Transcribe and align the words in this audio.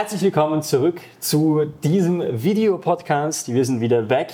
Herzlich 0.00 0.22
willkommen 0.22 0.62
zurück 0.62 0.98
zu 1.18 1.66
diesem 1.84 2.22
Videopodcast. 2.42 3.52
Wir 3.52 3.66
sind 3.66 3.82
wieder 3.82 4.08
weg. 4.08 4.32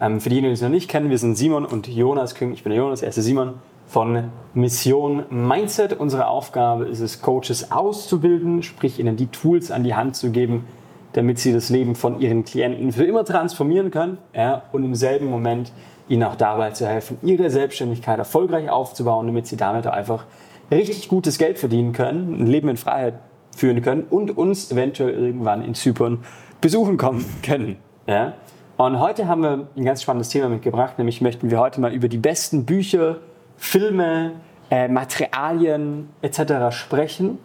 Ähm, 0.00 0.20
für 0.20 0.28
diejenigen, 0.28 0.48
die 0.48 0.54
uns 0.54 0.62
noch 0.62 0.70
nicht 0.70 0.90
kennen, 0.90 1.08
wir 1.08 1.18
sind 1.18 1.36
Simon 1.36 1.64
und 1.64 1.86
Jonas 1.86 2.34
Küng. 2.34 2.52
Ich 2.52 2.64
bin 2.64 2.70
der 2.70 2.80
Jonas, 2.80 3.00
er 3.00 3.12
Simon 3.12 3.54
von 3.86 4.32
Mission 4.54 5.22
Mindset. 5.30 5.92
Unsere 5.92 6.26
Aufgabe 6.26 6.86
ist 6.86 6.98
es, 6.98 7.22
Coaches 7.22 7.70
auszubilden, 7.70 8.64
sprich 8.64 8.98
ihnen 8.98 9.14
die 9.14 9.28
Tools 9.28 9.70
an 9.70 9.84
die 9.84 9.94
Hand 9.94 10.16
zu 10.16 10.32
geben, 10.32 10.66
damit 11.12 11.38
sie 11.38 11.52
das 11.52 11.68
Leben 11.68 11.94
von 11.94 12.20
ihren 12.20 12.44
Klienten 12.44 12.90
für 12.90 13.04
immer 13.04 13.24
transformieren 13.24 13.92
können 13.92 14.18
ja, 14.34 14.64
und 14.72 14.82
im 14.82 14.96
selben 14.96 15.26
Moment 15.26 15.70
ihnen 16.08 16.24
auch 16.24 16.34
dabei 16.34 16.72
zu 16.72 16.88
helfen, 16.88 17.18
ihre 17.22 17.50
Selbstständigkeit 17.50 18.18
erfolgreich 18.18 18.68
aufzubauen, 18.68 19.28
damit 19.28 19.46
sie 19.46 19.56
damit 19.56 19.86
einfach 19.86 20.24
richtig 20.72 21.08
gutes 21.08 21.38
Geld 21.38 21.60
verdienen 21.60 21.92
können, 21.92 22.42
ein 22.42 22.46
Leben 22.48 22.68
in 22.68 22.76
Freiheit 22.76 23.14
führen 23.54 23.82
können 23.82 24.04
und 24.10 24.36
uns 24.36 24.70
eventuell 24.70 25.14
irgendwann 25.14 25.64
in 25.64 25.74
Zypern 25.74 26.18
besuchen 26.60 26.96
kommen 26.96 27.24
können. 27.42 27.76
Ja? 28.06 28.34
Und 28.76 28.98
heute 28.98 29.28
haben 29.28 29.42
wir 29.42 29.68
ein 29.76 29.84
ganz 29.84 30.02
spannendes 30.02 30.30
Thema 30.30 30.48
mitgebracht, 30.48 30.98
nämlich 30.98 31.20
möchten 31.20 31.50
wir 31.50 31.60
heute 31.60 31.80
mal 31.80 31.92
über 31.92 32.08
die 32.08 32.18
besten 32.18 32.64
Bücher, 32.64 33.18
Filme, 33.56 34.32
äh, 34.70 34.88
Materialien 34.88 36.08
etc. 36.22 36.74
sprechen, 36.74 37.38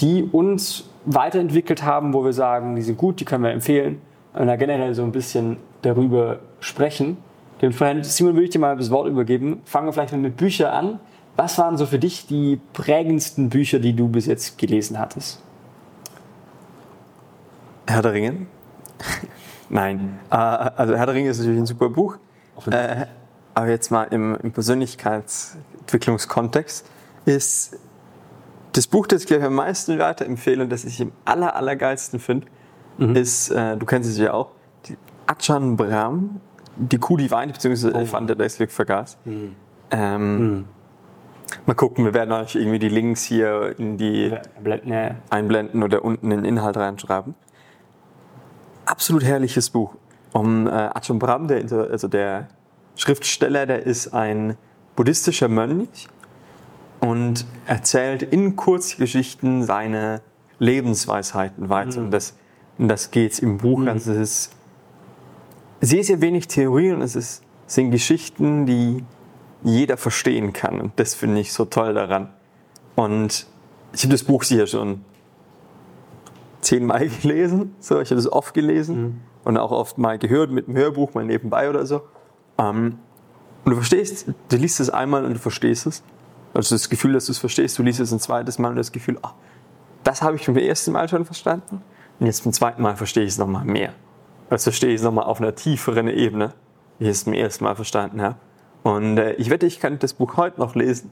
die 0.00 0.24
uns 0.24 0.90
weiterentwickelt 1.06 1.84
haben, 1.84 2.12
wo 2.12 2.24
wir 2.24 2.32
sagen, 2.32 2.76
die 2.76 2.82
sind 2.82 2.98
gut, 2.98 3.20
die 3.20 3.24
können 3.24 3.44
wir 3.44 3.50
empfehlen 3.50 4.00
und 4.34 4.46
da 4.46 4.56
generell 4.56 4.94
so 4.94 5.02
ein 5.02 5.12
bisschen 5.12 5.56
darüber 5.82 6.40
sprechen. 6.60 7.16
Dementsprechend, 7.60 8.04
Simon, 8.06 8.34
würde 8.34 8.44
ich 8.44 8.50
dir 8.50 8.58
mal 8.58 8.76
das 8.76 8.90
Wort 8.90 9.08
übergeben. 9.08 9.62
Fangen 9.64 9.86
wir 9.86 9.92
vielleicht 9.92 10.12
mal 10.12 10.18
mit 10.18 10.36
Büchern 10.36 10.66
an. 10.66 11.00
Was 11.36 11.58
waren 11.58 11.76
so 11.76 11.86
für 11.86 11.98
dich 11.98 12.26
die 12.26 12.60
prägendsten 12.72 13.48
Bücher, 13.48 13.78
die 13.78 13.94
du 13.94 14.08
bis 14.08 14.26
jetzt 14.26 14.58
gelesen 14.58 14.98
hattest? 14.98 15.43
Herr 17.86 18.02
der 18.02 18.12
Ringe? 18.12 18.46
Nein. 19.68 20.18
Äh, 20.30 20.36
also 20.36 20.96
Herr 20.96 21.06
der 21.06 21.14
Ringe 21.14 21.30
ist 21.30 21.38
natürlich 21.38 21.60
ein 21.60 21.66
super 21.66 21.88
Buch. 21.88 22.18
Äh, 22.70 23.06
aber 23.54 23.68
jetzt 23.68 23.90
mal 23.90 24.04
im, 24.04 24.36
im 24.42 24.52
Persönlichkeitsentwicklungskontext 24.52 26.86
ist 27.24 27.78
das 28.72 28.86
Buch, 28.86 29.06
das 29.06 29.22
ich 29.22 29.28
glaube 29.28 29.46
am 29.46 29.54
meisten 29.54 29.98
weiterempfehle 29.98 30.64
und 30.64 30.70
das 30.70 30.84
ich 30.84 31.00
am 31.00 31.12
aller, 31.24 31.56
allergeilsten 31.56 32.18
finde, 32.18 32.48
mhm. 32.98 33.16
ist, 33.16 33.48
äh, 33.50 33.76
du 33.76 33.86
kennst 33.86 34.10
es 34.10 34.18
ja 34.18 34.32
auch, 34.32 34.50
die 34.86 34.96
Achan 35.26 35.76
Brahm, 35.76 36.40
die 36.76 36.98
Kuh, 36.98 37.16
die 37.16 37.30
weint, 37.30 37.52
beziehungsweise 37.52 37.94
oh. 37.94 37.98
Elefant, 37.98 38.28
der 38.28 38.34
das 38.36 38.56
Glück 38.56 38.72
vergaß. 38.72 39.16
Mhm. 39.24 39.54
Ähm, 39.90 40.38
mhm. 40.38 40.64
Mal 41.66 41.74
gucken, 41.74 42.04
wir 42.04 42.14
werden 42.14 42.32
euch 42.32 42.56
irgendwie 42.56 42.80
die 42.80 42.88
Links 42.88 43.22
hier 43.22 43.78
in 43.78 43.96
die 43.96 44.34
einblenden 45.30 45.84
oder 45.84 46.04
unten 46.04 46.32
in 46.32 46.38
den 46.38 46.44
Inhalt 46.44 46.76
reinschreiben 46.76 47.36
absolut 48.86 49.24
herrliches 49.24 49.70
Buch. 49.70 49.94
Um 50.32 50.66
äh, 50.66 50.70
Ajahn 50.70 51.18
Brahm, 51.18 51.48
der, 51.48 51.64
also 51.90 52.08
der 52.08 52.48
Schriftsteller, 52.96 53.66
der 53.66 53.84
ist 53.84 54.12
ein 54.12 54.56
buddhistischer 54.96 55.48
Mönch 55.48 56.08
und 57.00 57.46
erzählt 57.66 58.22
in 58.22 58.56
Kurzgeschichten 58.56 59.62
seine 59.62 60.22
Lebensweisheiten 60.58 61.68
weiter. 61.68 62.00
Mhm. 62.00 62.06
Und 62.06 62.10
das, 62.12 62.34
und 62.78 62.88
das 62.88 63.10
geht 63.10 63.38
im 63.40 63.58
Buch. 63.58 63.78
Mhm. 63.80 63.88
Also 63.88 64.12
es 64.12 64.18
ist 64.18 64.52
sehr, 65.80 66.04
sehr 66.04 66.20
wenig 66.20 66.48
Theorie 66.48 66.92
und 66.92 67.02
es 67.02 67.16
ist, 67.16 67.42
sind 67.66 67.90
Geschichten, 67.90 68.66
die 68.66 69.04
jeder 69.62 69.96
verstehen 69.96 70.52
kann. 70.52 70.80
Und 70.80 70.92
das 70.96 71.14
finde 71.14 71.40
ich 71.40 71.52
so 71.52 71.64
toll 71.64 71.94
daran. 71.94 72.30
Und 72.94 73.46
ich 73.92 74.02
habe 74.02 74.12
das 74.12 74.24
Buch 74.24 74.42
sicher 74.42 74.66
schon 74.66 75.04
zehnmal 76.64 77.08
gelesen. 77.22 77.74
So, 77.80 78.00
ich 78.00 78.10
habe 78.10 78.16
das 78.16 78.30
oft 78.30 78.54
gelesen 78.54 79.02
mhm. 79.02 79.20
und 79.44 79.56
auch 79.56 79.70
oft 79.70 79.98
mal 79.98 80.18
gehört 80.18 80.50
mit 80.50 80.66
dem 80.66 80.76
Hörbuch 80.76 81.14
mal 81.14 81.24
nebenbei 81.24 81.70
oder 81.70 81.86
so. 81.86 82.02
Ähm, 82.58 82.98
und 83.64 83.70
du 83.70 83.76
verstehst, 83.76 84.26
du 84.48 84.56
liest 84.56 84.80
es 84.80 84.90
einmal 84.90 85.24
und 85.24 85.34
du 85.34 85.38
verstehst 85.38 85.86
es. 85.86 86.02
Also 86.52 86.74
das 86.74 86.88
Gefühl, 86.88 87.14
dass 87.14 87.26
du 87.26 87.32
es 87.32 87.38
verstehst, 87.38 87.78
du 87.78 87.82
liest 87.82 88.00
es 88.00 88.12
ein 88.12 88.20
zweites 88.20 88.58
Mal 88.58 88.70
und 88.70 88.76
das 88.76 88.92
Gefühl, 88.92 89.18
oh, 89.22 89.30
das 90.04 90.22
habe 90.22 90.36
ich 90.36 90.46
beim 90.46 90.56
ersten 90.56 90.92
Mal 90.92 91.08
schon 91.08 91.24
verstanden. 91.24 91.82
Und 92.20 92.26
jetzt 92.26 92.44
beim 92.44 92.52
zweiten 92.52 92.82
Mal 92.82 92.96
verstehe 92.96 93.24
ich 93.24 93.30
es 93.30 93.38
nochmal 93.38 93.64
mehr. 93.64 93.94
Also 94.50 94.64
verstehe 94.64 94.90
ich 94.90 94.96
es 94.96 95.02
nochmal 95.02 95.24
auf 95.24 95.40
einer 95.40 95.54
tieferen 95.54 96.08
Ebene, 96.08 96.52
wie 96.98 97.06
ich 97.06 97.10
es 97.10 97.24
beim 97.24 97.34
ersten 97.34 97.64
Mal 97.64 97.74
verstanden 97.74 98.22
habe. 98.22 98.36
Und 98.82 99.18
äh, 99.18 99.32
ich 99.32 99.50
wette, 99.50 99.66
ich 99.66 99.80
könnte 99.80 100.00
das 100.00 100.12
Buch 100.12 100.36
heute 100.36 100.60
noch 100.60 100.74
lesen. 100.74 101.10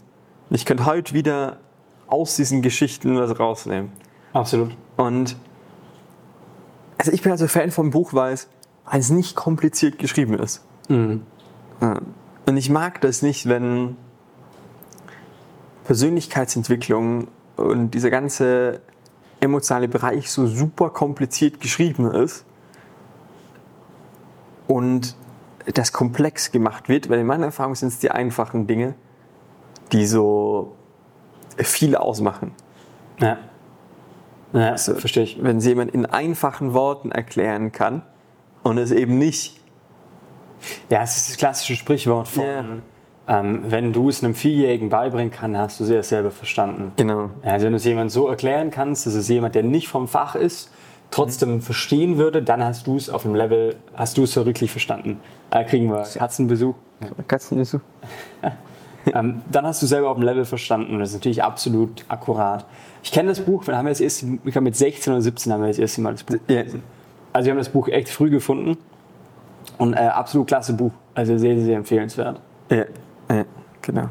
Ich 0.50 0.66
könnte 0.66 0.84
heute 0.84 1.14
wieder 1.14 1.56
aus 2.06 2.36
diesen 2.36 2.60
Geschichten 2.60 3.16
was 3.16 3.38
rausnehmen. 3.38 3.90
Absolut. 4.32 4.76
Und 4.96 5.36
also 6.98 7.12
ich 7.12 7.22
bin 7.22 7.32
also 7.32 7.48
Fan 7.48 7.70
vom 7.70 7.90
Buch, 7.90 8.14
weil 8.14 8.32
es, 8.32 8.48
weil 8.84 9.00
es 9.00 9.10
nicht 9.10 9.34
kompliziert 9.34 9.98
geschrieben 9.98 10.34
ist. 10.38 10.64
Mhm. 10.88 11.22
Und 12.46 12.56
ich 12.56 12.70
mag 12.70 13.00
das 13.00 13.22
nicht, 13.22 13.48
wenn 13.48 13.96
Persönlichkeitsentwicklung 15.84 17.28
und 17.56 17.90
dieser 17.90 18.10
ganze 18.10 18.80
emotionale 19.40 19.88
Bereich 19.88 20.30
so 20.30 20.46
super 20.46 20.90
kompliziert 20.90 21.60
geschrieben 21.60 22.08
ist 22.10 22.44
und 24.68 25.16
das 25.74 25.92
komplex 25.92 26.52
gemacht 26.52 26.88
wird, 26.88 27.08
weil 27.10 27.18
in 27.18 27.26
meiner 27.26 27.46
Erfahrung 27.46 27.74
sind 27.74 27.88
es 27.88 27.98
die 27.98 28.10
einfachen 28.10 28.66
Dinge, 28.66 28.94
die 29.90 30.06
so 30.06 30.76
viel 31.56 31.96
ausmachen. 31.96 32.52
Ja. 33.20 33.38
Ja, 34.52 34.72
also, 34.72 34.94
verstehe 34.94 35.24
ich. 35.24 35.42
Wenn 35.42 35.60
sie 35.60 35.70
jemand 35.70 35.92
in 35.92 36.06
einfachen 36.06 36.74
Worten 36.74 37.10
erklären 37.10 37.72
kann 37.72 38.02
und 38.62 38.78
es 38.78 38.90
eben 38.90 39.18
nicht. 39.18 39.60
Ja, 40.90 41.02
es 41.02 41.16
ist 41.16 41.30
das 41.30 41.36
klassische 41.38 41.74
Sprichwort 41.74 42.28
von, 42.28 42.44
yeah. 42.44 42.64
ähm, 43.26 43.64
wenn 43.66 43.92
du 43.92 44.08
es 44.08 44.22
einem 44.22 44.34
Vierjährigen 44.34 44.90
beibringen 44.90 45.32
kannst, 45.32 45.58
hast 45.58 45.80
du 45.80 45.84
ja 45.84 46.02
selber 46.02 46.30
verstanden. 46.30 46.92
Genau. 46.96 47.30
Also 47.42 47.66
wenn 47.66 47.72
du 47.72 47.78
es 47.78 47.84
jemand 47.84 48.12
so 48.12 48.28
erklären 48.28 48.70
kannst, 48.70 49.06
dass 49.06 49.14
es 49.14 49.28
jemand, 49.28 49.54
der 49.54 49.64
nicht 49.64 49.88
vom 49.88 50.06
Fach 50.06 50.36
ist, 50.36 50.70
trotzdem 51.10 51.54
mhm. 51.54 51.62
verstehen 51.62 52.16
würde, 52.16 52.42
dann 52.42 52.62
hast 52.64 52.86
du 52.86 52.96
es 52.96 53.10
auf 53.10 53.22
dem 53.22 53.34
Level, 53.34 53.76
hast 53.94 54.18
du 54.18 54.24
es 54.24 54.32
so 54.32 54.46
wirklich 54.46 54.70
verstanden. 54.70 55.20
Da 55.50 55.64
kriegen 55.64 55.90
wir 55.90 56.02
Katzenbesuch. 56.02 56.74
Katzenbesuch. 57.26 57.80
ähm, 59.06 59.42
dann 59.50 59.66
hast 59.66 59.82
du 59.82 59.86
selber 59.86 60.10
auf 60.10 60.16
dem 60.16 60.24
Level 60.24 60.44
verstanden. 60.44 60.98
Das 60.98 61.10
ist 61.10 61.14
natürlich 61.16 61.42
absolut 61.42 62.04
akkurat. 62.08 62.64
Ich 63.02 63.10
kenne 63.10 63.30
das 63.30 63.40
Buch, 63.40 63.66
wir 63.66 63.76
haben 63.76 63.86
das 63.86 64.00
erste, 64.00 64.26
ich 64.26 64.52
glaube 64.52 64.62
mit 64.62 64.76
16 64.76 65.12
oder 65.12 65.22
17 65.22 65.52
haben 65.52 65.60
wir 65.62 65.68
das 65.68 65.78
erste 65.78 66.00
Mal 66.00 66.12
das 66.12 66.22
Buch 66.22 66.38
gelesen. 66.46 66.82
Also 67.32 67.46
wir 67.46 67.52
haben 67.52 67.58
das 67.58 67.68
Buch 67.68 67.88
echt 67.88 68.08
früh 68.08 68.30
gefunden 68.30 68.76
und 69.78 69.94
äh, 69.94 69.98
absolut 69.98 70.46
klasse 70.46 70.74
Buch, 70.74 70.92
also 71.14 71.36
sehr, 71.38 71.58
sehr 71.60 71.76
empfehlenswert. 71.76 72.40
Ja, 72.70 72.84
ja 73.30 73.44
genau. 73.80 74.08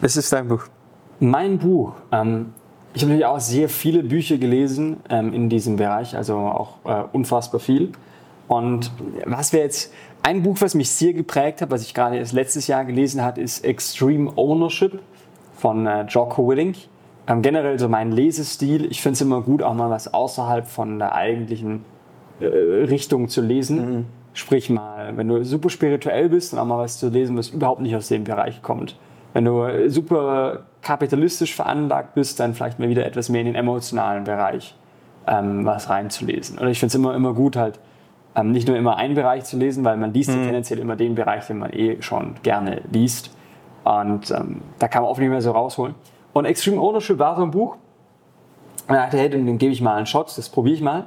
Was 0.00 0.16
ist 0.16 0.32
dein 0.32 0.48
Buch? 0.48 0.64
Mein 1.18 1.58
Buch, 1.58 1.94
ähm, 2.12 2.52
ich 2.92 3.02
habe 3.02 3.12
natürlich 3.12 3.26
auch 3.26 3.40
sehr 3.40 3.68
viele 3.68 4.02
Bücher 4.02 4.36
gelesen 4.38 4.98
ähm, 5.08 5.32
in 5.32 5.48
diesem 5.48 5.76
Bereich, 5.76 6.16
also 6.16 6.36
auch 6.36 6.76
äh, 6.84 7.04
unfassbar 7.12 7.60
viel. 7.60 7.92
Und 8.46 8.92
was 9.24 9.52
wäre 9.52 9.64
jetzt 9.64 9.92
ein 10.24 10.42
Buch, 10.42 10.56
was 10.60 10.74
mich 10.74 10.90
sehr 10.90 11.12
geprägt 11.12 11.60
hat, 11.60 11.70
was 11.70 11.82
ich 11.82 11.92
gerade 11.92 12.16
erst 12.16 12.32
letztes 12.32 12.66
Jahr 12.66 12.84
gelesen 12.84 13.22
habe, 13.22 13.40
ist 13.42 13.62
Extreme 13.62 14.32
Ownership 14.36 15.00
von 15.58 15.86
äh, 15.86 16.04
Jocko 16.06 16.48
Willink. 16.48 16.76
Ähm, 17.26 17.42
generell 17.42 17.78
so 17.78 17.88
mein 17.90 18.10
Lesestil, 18.10 18.86
ich 18.90 19.02
finde 19.02 19.14
es 19.14 19.20
immer 19.20 19.42
gut, 19.42 19.62
auch 19.62 19.74
mal 19.74 19.90
was 19.90 20.12
außerhalb 20.12 20.66
von 20.66 20.98
der 20.98 21.14
eigentlichen 21.14 21.84
äh, 22.40 22.46
Richtung 22.46 23.28
zu 23.28 23.42
lesen. 23.42 23.76
Mhm. 23.76 24.06
Sprich 24.32 24.70
mal, 24.70 25.14
wenn 25.16 25.28
du 25.28 25.44
super 25.44 25.68
spirituell 25.68 26.30
bist 26.30 26.54
und 26.54 26.58
auch 26.58 26.64
mal 26.64 26.78
was 26.78 26.98
zu 26.98 27.10
lesen, 27.10 27.36
was 27.36 27.50
überhaupt 27.50 27.82
nicht 27.82 27.94
aus 27.94 28.08
dem 28.08 28.24
Bereich 28.24 28.62
kommt. 28.62 28.98
Wenn 29.34 29.44
du 29.44 29.90
super 29.90 30.64
kapitalistisch 30.80 31.54
veranlagt 31.54 32.14
bist, 32.14 32.40
dann 32.40 32.54
vielleicht 32.54 32.78
mal 32.78 32.88
wieder 32.88 33.04
etwas 33.04 33.28
mehr 33.28 33.42
in 33.42 33.48
den 33.48 33.56
emotionalen 33.56 34.24
Bereich 34.24 34.74
ähm, 35.26 35.66
was 35.66 35.90
reinzulesen. 35.90 36.58
Oder 36.58 36.70
ich 36.70 36.80
finde 36.80 36.88
es 36.88 36.94
immer, 36.94 37.14
immer 37.14 37.34
gut, 37.34 37.56
halt 37.56 37.78
ähm, 38.36 38.52
nicht 38.52 38.68
nur 38.68 38.76
immer 38.76 38.96
einen 38.96 39.14
Bereich 39.14 39.44
zu 39.44 39.56
lesen, 39.56 39.84
weil 39.84 39.96
man 39.96 40.12
liest 40.12 40.30
mhm. 40.30 40.38
ja 40.38 40.44
tendenziell 40.44 40.78
immer 40.78 40.96
den 40.96 41.14
Bereich, 41.14 41.46
den 41.46 41.58
man 41.58 41.72
eh 41.72 42.00
schon 42.02 42.34
gerne 42.42 42.82
liest. 42.90 43.34
Und 43.84 44.30
ähm, 44.30 44.62
da 44.78 44.88
kann 44.88 45.02
man 45.02 45.10
oft 45.10 45.20
nicht 45.20 45.28
mehr 45.28 45.42
so 45.42 45.52
rausholen. 45.52 45.94
Und 46.32 46.46
Extreme 46.46 46.80
Ownership 46.80 47.18
war 47.18 47.36
so 47.36 47.42
ein 47.42 47.50
Buch. 47.50 47.76
Und 48.88 48.94
dachte, 48.94 49.16
hey, 49.16 49.30
den, 49.30 49.46
den 49.46 49.58
gebe 49.58 49.72
ich 49.72 49.80
mal 49.80 49.94
einen 49.94 50.06
Shot, 50.06 50.36
das 50.36 50.48
probiere 50.48 50.74
ich 50.76 50.82
mal. 50.82 51.06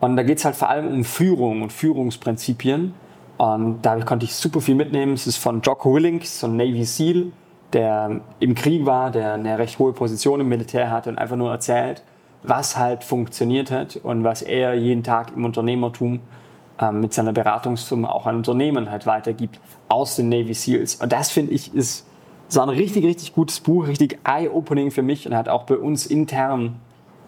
Und 0.00 0.16
da 0.16 0.22
geht 0.22 0.38
es 0.38 0.44
halt 0.44 0.54
vor 0.54 0.68
allem 0.70 0.88
um 0.88 1.04
Führung 1.04 1.62
und 1.62 1.72
Führungsprinzipien. 1.72 2.94
Und 3.36 3.82
da 3.82 3.98
konnte 4.00 4.24
ich 4.24 4.34
super 4.34 4.60
viel 4.60 4.74
mitnehmen. 4.74 5.12
Es 5.12 5.26
ist 5.26 5.36
von 5.36 5.60
Jocko 5.60 5.94
Willink, 5.94 6.24
so 6.24 6.46
ein 6.46 6.56
Navy 6.56 6.84
SEAL, 6.84 7.32
der 7.72 8.20
im 8.40 8.54
Krieg 8.54 8.86
war, 8.86 9.10
der 9.10 9.34
eine 9.34 9.58
recht 9.58 9.78
hohe 9.78 9.92
Position 9.92 10.40
im 10.40 10.48
Militär 10.48 10.90
hatte 10.90 11.10
und 11.10 11.18
einfach 11.18 11.36
nur 11.36 11.50
erzählt, 11.50 12.02
was 12.42 12.76
halt 12.76 13.04
funktioniert 13.04 13.70
hat 13.70 13.96
und 13.96 14.24
was 14.24 14.42
er 14.42 14.74
jeden 14.74 15.02
Tag 15.02 15.32
im 15.36 15.44
Unternehmertum 15.44 16.20
mit 16.92 17.12
seiner 17.12 17.32
Beratungsfirma 17.32 18.08
auch 18.08 18.26
an 18.26 18.36
Unternehmen 18.36 18.90
halt 18.90 19.06
weitergibt 19.06 19.58
aus 19.88 20.16
den 20.16 20.28
Navy 20.28 20.54
SEALs. 20.54 20.96
Und 20.96 21.12
das 21.12 21.30
finde 21.30 21.52
ich 21.52 21.74
ist 21.74 22.06
so 22.48 22.60
ein 22.60 22.68
richtig, 22.68 23.04
richtig 23.04 23.34
gutes 23.34 23.60
Buch, 23.60 23.86
richtig 23.86 24.18
eye-opening 24.24 24.90
für 24.90 25.02
mich 25.02 25.26
und 25.26 25.36
hat 25.36 25.48
auch 25.48 25.64
bei 25.64 25.76
uns 25.76 26.06
intern 26.06 26.80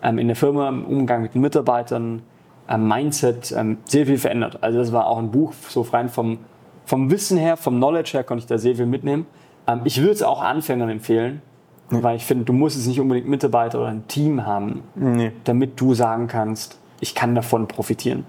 ähm, 0.02 0.18
in 0.18 0.28
der 0.28 0.36
Firma, 0.36 0.68
im 0.68 0.84
Umgang 0.84 1.22
mit 1.22 1.34
den 1.34 1.42
Mitarbeitern, 1.42 2.22
am 2.66 2.88
Mindset 2.88 3.52
ähm, 3.52 3.78
sehr 3.84 4.06
viel 4.06 4.18
verändert. 4.18 4.62
Also 4.62 4.78
das 4.78 4.92
war 4.92 5.06
auch 5.06 5.18
ein 5.18 5.30
Buch, 5.30 5.52
so 5.68 5.82
rein 5.82 6.08
vom, 6.08 6.38
vom 6.84 7.10
Wissen 7.10 7.36
her, 7.36 7.56
vom 7.56 7.76
Knowledge 7.76 8.12
her 8.12 8.24
konnte 8.24 8.42
ich 8.42 8.46
da 8.46 8.58
sehr 8.58 8.76
viel 8.76 8.86
mitnehmen. 8.86 9.26
Ähm, 9.66 9.82
ich 9.84 10.00
würde 10.00 10.12
es 10.12 10.22
auch 10.22 10.42
Anfängern 10.42 10.88
empfehlen, 10.88 11.42
ja. 11.90 12.02
weil 12.02 12.16
ich 12.16 12.24
finde, 12.24 12.44
du 12.44 12.52
musst 12.52 12.78
es 12.78 12.86
nicht 12.86 13.00
unbedingt 13.00 13.28
Mitarbeiter 13.28 13.80
oder 13.80 13.88
ein 13.88 14.06
Team 14.06 14.46
haben, 14.46 14.84
nee. 14.94 15.32
damit 15.44 15.80
du 15.80 15.94
sagen 15.94 16.28
kannst, 16.28 16.78
ich 17.00 17.14
kann 17.14 17.34
davon 17.34 17.66
profitieren. 17.66 18.24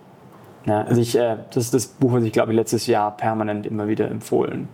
Ja, 0.65 0.83
also 0.83 1.01
ich, 1.01 1.17
äh, 1.17 1.37
das 1.53 1.65
ist 1.65 1.73
das 1.73 1.87
Buch, 1.87 2.13
was 2.13 2.23
ich 2.23 2.33
glaube 2.33 2.51
ich 2.51 2.55
letztes 2.55 2.87
Jahr 2.87 3.15
permanent 3.15 3.65
immer 3.65 3.87
wieder 3.87 4.09
empfohlen, 4.09 4.67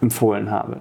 empfohlen 0.00 0.50
habe. 0.50 0.78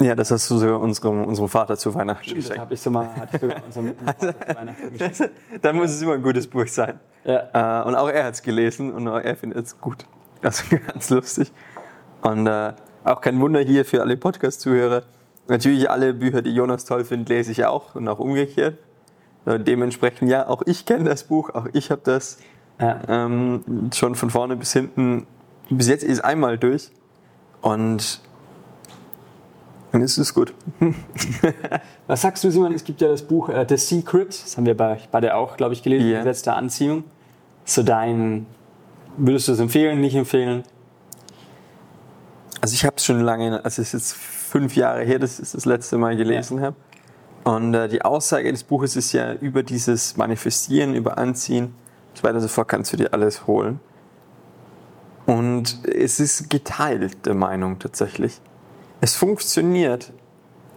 Ja, 0.00 0.14
das 0.14 0.30
hast 0.30 0.50
du 0.50 0.56
sogar 0.56 0.80
unserem, 0.80 1.24
unserem 1.24 1.48
Vater 1.48 1.76
zu 1.76 1.94
Weihnachten 1.94 2.22
geschenkt. 2.24 2.50
Das 2.50 2.58
habe 2.58 2.74
ich 2.74 2.80
sogar, 2.80 3.16
hatte 3.16 3.36
ich 3.36 3.40
sogar 3.40 3.62
unserem 3.64 3.94
Vater 4.04 4.34
zu 4.34 4.56
Weihnachten 4.56 4.92
geschenkt. 4.92 5.30
Dann 5.60 5.76
muss 5.76 5.90
es 5.90 6.00
immer 6.00 6.14
ein 6.14 6.22
gutes 6.22 6.46
Buch 6.46 6.66
sein. 6.66 6.98
Ja. 7.24 7.82
Äh, 7.82 7.86
und 7.86 7.94
auch 7.94 8.08
er 8.08 8.24
hat 8.24 8.34
es 8.34 8.42
gelesen 8.42 8.92
und 8.92 9.06
auch 9.08 9.20
er 9.20 9.36
findet 9.36 9.66
es 9.66 9.78
gut. 9.78 10.06
Also 10.42 10.64
ganz 10.86 11.10
lustig. 11.10 11.52
Und 12.22 12.46
äh, 12.46 12.72
auch 13.04 13.20
kein 13.20 13.38
Wunder 13.40 13.60
hier 13.60 13.84
für 13.84 14.00
alle 14.00 14.16
Podcast-Zuhörer. 14.16 15.02
Natürlich 15.48 15.90
alle 15.90 16.14
Bücher, 16.14 16.40
die 16.40 16.54
Jonas 16.54 16.86
toll 16.86 17.04
findet, 17.04 17.28
lese 17.28 17.52
ich 17.52 17.64
auch 17.66 17.94
und 17.94 18.08
auch 18.08 18.20
umgekehrt. 18.20 18.78
Äh, 19.44 19.58
dementsprechend, 19.58 20.30
ja, 20.30 20.48
auch 20.48 20.62
ich 20.64 20.86
kenne 20.86 21.04
das 21.04 21.24
Buch, 21.24 21.50
auch 21.50 21.66
ich 21.72 21.90
habe 21.90 22.00
das 22.04 22.38
ja. 22.80 23.00
ähm, 23.08 23.90
schon 23.94 24.14
von 24.14 24.30
vorne 24.30 24.56
bis 24.56 24.72
hinten, 24.72 25.26
bis 25.68 25.88
jetzt 25.88 26.04
ist 26.04 26.20
einmal 26.24 26.58
durch. 26.58 26.90
Und 27.60 28.20
dann 29.92 30.02
ist 30.02 30.18
es 30.18 30.32
gut. 30.34 30.54
Was 32.06 32.22
sagst 32.22 32.44
du, 32.44 32.50
Simon? 32.50 32.72
Es 32.72 32.84
gibt 32.84 33.00
ja 33.00 33.08
das 33.08 33.22
Buch 33.22 33.48
äh, 33.48 33.66
The 33.68 33.76
Secret, 33.76 34.28
das 34.28 34.56
haben 34.56 34.66
wir 34.66 34.76
bei, 34.76 34.98
bei 35.10 35.20
der 35.20 35.36
auch, 35.36 35.56
glaube 35.56 35.74
ich, 35.74 35.82
gelesen, 35.82 36.08
yeah. 36.08 36.18
Gesetz 36.18 36.42
der 36.42 36.56
Anziehung. 36.56 37.04
So 37.64 37.82
dein, 37.82 38.46
würdest 39.16 39.48
du 39.48 39.52
es 39.52 39.58
empfehlen, 39.58 40.00
nicht 40.00 40.14
empfehlen? 40.14 40.62
Also 42.60 42.74
ich 42.74 42.84
habe 42.84 42.96
es 42.96 43.04
schon 43.04 43.20
lange, 43.20 43.64
also 43.64 43.82
es 43.82 43.88
ist 43.88 43.92
jetzt 43.92 44.12
fünf 44.14 44.76
Jahre 44.76 45.02
her, 45.02 45.18
dass 45.18 45.40
ich 45.40 45.50
das 45.50 45.64
letzte 45.64 45.98
Mal 45.98 46.16
gelesen 46.16 46.58
ja. 46.58 46.64
habe. 46.64 46.76
Und 47.44 47.74
äh, 47.74 47.88
die 47.88 48.02
Aussage 48.02 48.50
des 48.52 48.64
Buches 48.64 48.96
ist 48.96 49.12
ja 49.12 49.32
über 49.34 49.62
dieses 49.62 50.16
Manifestieren, 50.16 50.94
über 50.94 51.18
Anziehen, 51.18 51.74
so 52.20 52.24
weiter 52.24 52.36
und 52.36 52.42
so 52.42 52.48
fort 52.48 52.68
kannst 52.68 52.92
du 52.92 52.96
dir 52.96 53.12
alles 53.12 53.46
holen. 53.46 53.80
Und 55.26 55.86
es 55.86 56.18
ist 56.18 56.50
geteilte 56.50 57.34
Meinung 57.34 57.78
tatsächlich. 57.78 58.40
Es 59.00 59.14
funktioniert 59.14 60.12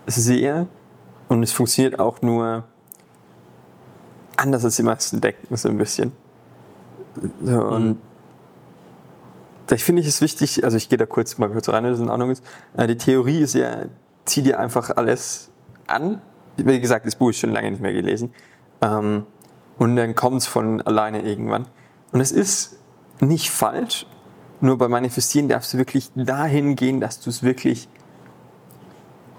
sehr 0.06 0.68
und 1.28 1.44
es 1.44 1.51
funktioniert 1.51 2.00
auch 2.00 2.22
nur 2.22 2.66
anders 4.38 4.66
als 4.66 4.75
die 4.75 4.84
meisten 4.84 5.22
denken, 5.22 5.56
so 5.56 5.69
ein 5.69 5.78
bisschen. 5.78 6.12
So, 7.44 7.62
und 7.63 7.88
mhm. 7.88 7.98
ich 9.72 9.84
finde 9.84 10.01
ich 10.01 10.07
es 10.07 10.22
wichtig, 10.22 10.63
also 10.63 10.78
ich 10.78 10.90
gehe 10.90 10.98
da 10.98 11.06
kurz 11.06 11.38
mal 11.38 11.50
kurz 11.50 11.69
rein, 11.69 11.84
wenn 11.84 11.92
das 11.92 12.00
in 12.00 12.10
Ordnung 12.10 12.31
ist. 12.31 12.44
Äh, 12.75 12.88
die 12.88 12.98
Theorie 12.98 13.42
ist 13.42 13.56
ja, 13.56 13.86
zieh 14.25 14.42
dir 14.42 14.60
einfach 14.60 14.90
alles 14.95 15.50
an. 15.88 16.22
Wie 16.57 16.80
gesagt, 16.80 17.06
das 17.06 17.16
Buch 17.16 17.31
ist 17.31 17.40
schon 17.40 17.51
lange 17.51 17.72
nicht 17.72 17.81
mehr 17.81 17.94
gelesen. 17.94 18.34
Ähm, 18.81 19.25
und 19.78 19.96
dann 19.96 20.16
kommt 20.16 20.38
es 20.38 20.48
von 20.48 20.81
alleine 20.81 21.22
irgendwann. 21.22 21.68
Und 22.12 22.22
es 22.22 22.31
ist 22.31 22.78
nicht 23.20 23.50
falsch, 23.50 24.06
nur 24.62 24.78
beim 24.78 24.92
Manifestieren 24.92 25.50
darfst 25.50 25.74
du 25.74 25.78
wirklich 25.78 26.12
dahin 26.16 26.75
gehen, 26.75 27.00
dass 27.02 27.20
du 27.20 27.30
es 27.30 27.44
wirklich 27.44 27.90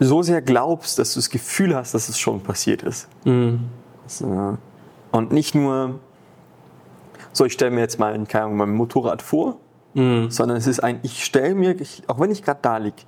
so 0.01 0.23
sehr 0.23 0.43
glaubst, 0.43 0.99
dass 0.99 1.15
du 1.15 1.19
das 1.19 1.31
Gefühl 1.31 1.75
hast, 1.75 1.95
dass 1.95 2.09
es 2.09 2.19
schon 2.19 2.43
passiert 2.43 2.83
ist. 2.83 3.09
Mhm. 3.25 3.61
So. 4.07 4.59
Und 5.13 5.33
nicht 5.33 5.55
nur, 5.55 6.01
so 7.33 7.45
ich 7.45 7.53
stelle 7.53 7.71
mir 7.71 7.81
jetzt 7.81 7.99
mal 7.99 8.13
keine 8.27 8.45
Ahnung, 8.45 8.57
mein 8.59 8.75
Motorrad 8.75 9.23
vor, 9.23 9.59
mhm. 9.95 10.31
sondern 10.31 10.57
es 10.57 10.67
ist 10.67 10.81
ein, 10.81 10.99
ich 11.03 11.25
stelle 11.25 11.55
mir, 11.55 11.81
ich, 11.81 12.03
auch 12.09 12.21
wenn 12.21 12.31
ich 12.31 12.43
gerade 12.43 12.61
da 12.61 12.77
liege, 12.77 13.03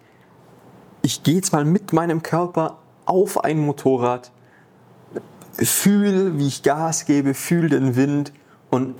ich 1.02 1.22
gehe 1.22 1.34
jetzt 1.34 1.52
mal 1.52 1.64
mit 1.64 1.92
meinem 1.92 2.22
Körper 2.22 2.78
auf 3.04 3.44
ein 3.44 3.58
Motorrad, 3.58 4.32
fühle, 5.58 6.38
wie 6.38 6.48
ich 6.48 6.62
Gas 6.62 7.06
gebe, 7.06 7.34
fühle 7.34 7.68
den 7.68 7.96
Wind 7.96 8.32
und 8.70 8.94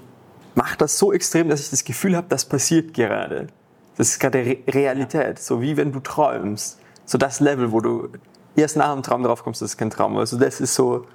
mache 0.54 0.76
das 0.78 0.98
so 0.98 1.12
extrem, 1.12 1.48
dass 1.48 1.60
ich 1.60 1.70
das 1.70 1.84
Gefühl 1.84 2.16
habe, 2.16 2.26
das 2.28 2.44
passiert 2.44 2.94
gerade. 2.94 3.48
Das 3.96 4.08
ist 4.08 4.18
gerade 4.18 4.38
Re 4.38 4.58
Realität, 4.68 5.38
so 5.38 5.60
wie 5.60 5.76
wenn 5.76 5.92
du 5.92 6.00
träumst 6.00 6.78
so 7.06 7.18
das 7.18 7.40
Level, 7.40 7.72
wo 7.72 7.80
du 7.80 8.08
erst 8.56 8.76
nach 8.76 8.92
dem 8.92 9.02
Traum 9.02 9.22
drauf 9.22 9.42
kommst, 9.42 9.62
das 9.62 9.70
ist 9.70 9.76
kein 9.78 9.90
Traum. 9.90 10.16
Also 10.18 10.38
das 10.38 10.60
ist 10.60 10.74
so, 10.74 11.06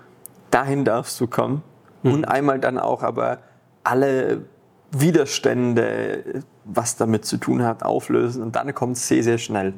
dahin 0.49 0.85
darfst 0.85 1.19
du 1.19 1.27
kommen. 1.27 1.61
Mhm. 2.01 2.13
Und 2.13 2.25
einmal 2.25 2.59
dann 2.59 2.79
auch 2.79 3.03
aber 3.03 3.39
alle 3.83 4.45
Widerstände, 4.91 6.43
was 6.65 6.95
damit 6.95 7.25
zu 7.25 7.37
tun 7.37 7.63
hat, 7.63 7.83
auflösen. 7.83 8.41
Und 8.41 8.55
dann 8.55 8.73
kommt 8.73 8.97
es 8.97 9.07
sehr, 9.07 9.23
sehr 9.23 9.37
schnell. 9.37 9.73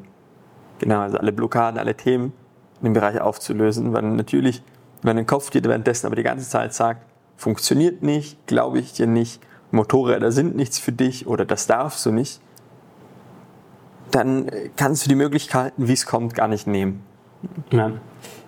Genau, 0.80 1.02
also 1.02 1.18
alle 1.18 1.32
Blockaden, 1.32 1.80
alle 1.80 1.96
Themen 1.96 2.34
in 2.80 2.86
dem 2.86 2.94
Bereich 2.94 3.20
aufzulösen. 3.20 3.94
Weil 3.94 4.04
natürlich, 4.04 4.64
wenn 5.04 5.16
dein 5.16 5.26
Kopf 5.26 5.50
dir 5.50 5.64
währenddessen 5.64 6.08
aber 6.08 6.16
die 6.16 6.24
ganze 6.24 6.48
Zeit 6.48 6.74
sagt, 6.74 7.06
funktioniert 7.38 8.04
nicht, 8.04 8.46
glaube 8.48 8.80
ich 8.80 8.94
dir 8.94 9.08
nicht, 9.08 9.42
Motorräder 9.72 10.32
sind 10.32 10.56
nichts 10.56 10.80
für 10.80 10.92
dich 10.92 11.28
oder 11.28 11.46
das 11.46 11.68
darfst 11.68 12.06
du 12.06 12.12
nicht, 12.12 12.40
dann 14.12 14.50
kannst 14.76 15.06
du 15.06 15.10
die 15.10 15.16
Möglichkeiten, 15.16 15.88
wie 15.88 15.94
es 15.94 16.06
kommt, 16.06 16.36
gar 16.36 16.48
nicht 16.48 16.68
nehmen. 16.68 17.04
Ja. 17.72 17.92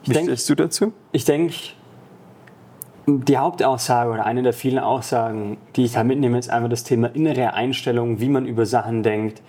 Wie 0.03 0.13
denk, 0.13 0.27
stehst 0.27 0.49
du 0.49 0.55
dazu? 0.55 0.93
Ich 1.11 1.25
denke, 1.25 1.55
die 3.07 3.37
Hauptaussage 3.37 4.11
oder 4.11 4.25
eine 4.25 4.43
der 4.43 4.53
vielen 4.53 4.79
Aussagen, 4.79 5.57
die 5.75 5.85
ich 5.85 5.93
da 5.93 6.03
mitnehme, 6.03 6.37
ist 6.37 6.49
einfach 6.49 6.69
das 6.69 6.83
Thema 6.83 7.07
innere 7.07 7.53
Einstellung, 7.53 8.19
wie 8.19 8.29
man 8.29 8.45
über 8.45 8.65
Sachen 8.65 9.03
denkt, 9.03 9.41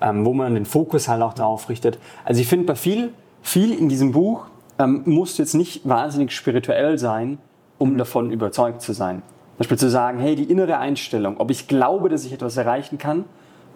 ähm, 0.00 0.24
wo 0.24 0.32
man 0.32 0.54
den 0.54 0.66
Fokus 0.66 1.08
halt 1.08 1.22
auch 1.22 1.34
drauf 1.34 1.68
richtet. 1.68 1.98
Also 2.24 2.40
ich 2.40 2.48
finde, 2.48 2.66
bei 2.66 2.74
viel, 2.74 3.12
viel 3.42 3.72
in 3.72 3.88
diesem 3.88 4.12
Buch 4.12 4.46
ähm, 4.78 5.02
muss 5.04 5.38
jetzt 5.38 5.54
nicht 5.54 5.88
wahnsinnig 5.88 6.32
spirituell 6.32 6.98
sein, 6.98 7.38
um 7.78 7.96
davon 7.98 8.30
überzeugt 8.30 8.82
zu 8.82 8.92
sein. 8.92 9.22
Zum 9.22 9.58
Beispiel 9.58 9.78
zu 9.78 9.90
sagen, 9.90 10.18
hey, 10.18 10.36
die 10.36 10.44
innere 10.44 10.78
Einstellung, 10.78 11.38
ob 11.38 11.50
ich 11.50 11.66
glaube, 11.66 12.08
dass 12.08 12.24
ich 12.24 12.32
etwas 12.32 12.56
erreichen 12.56 12.98
kann 12.98 13.24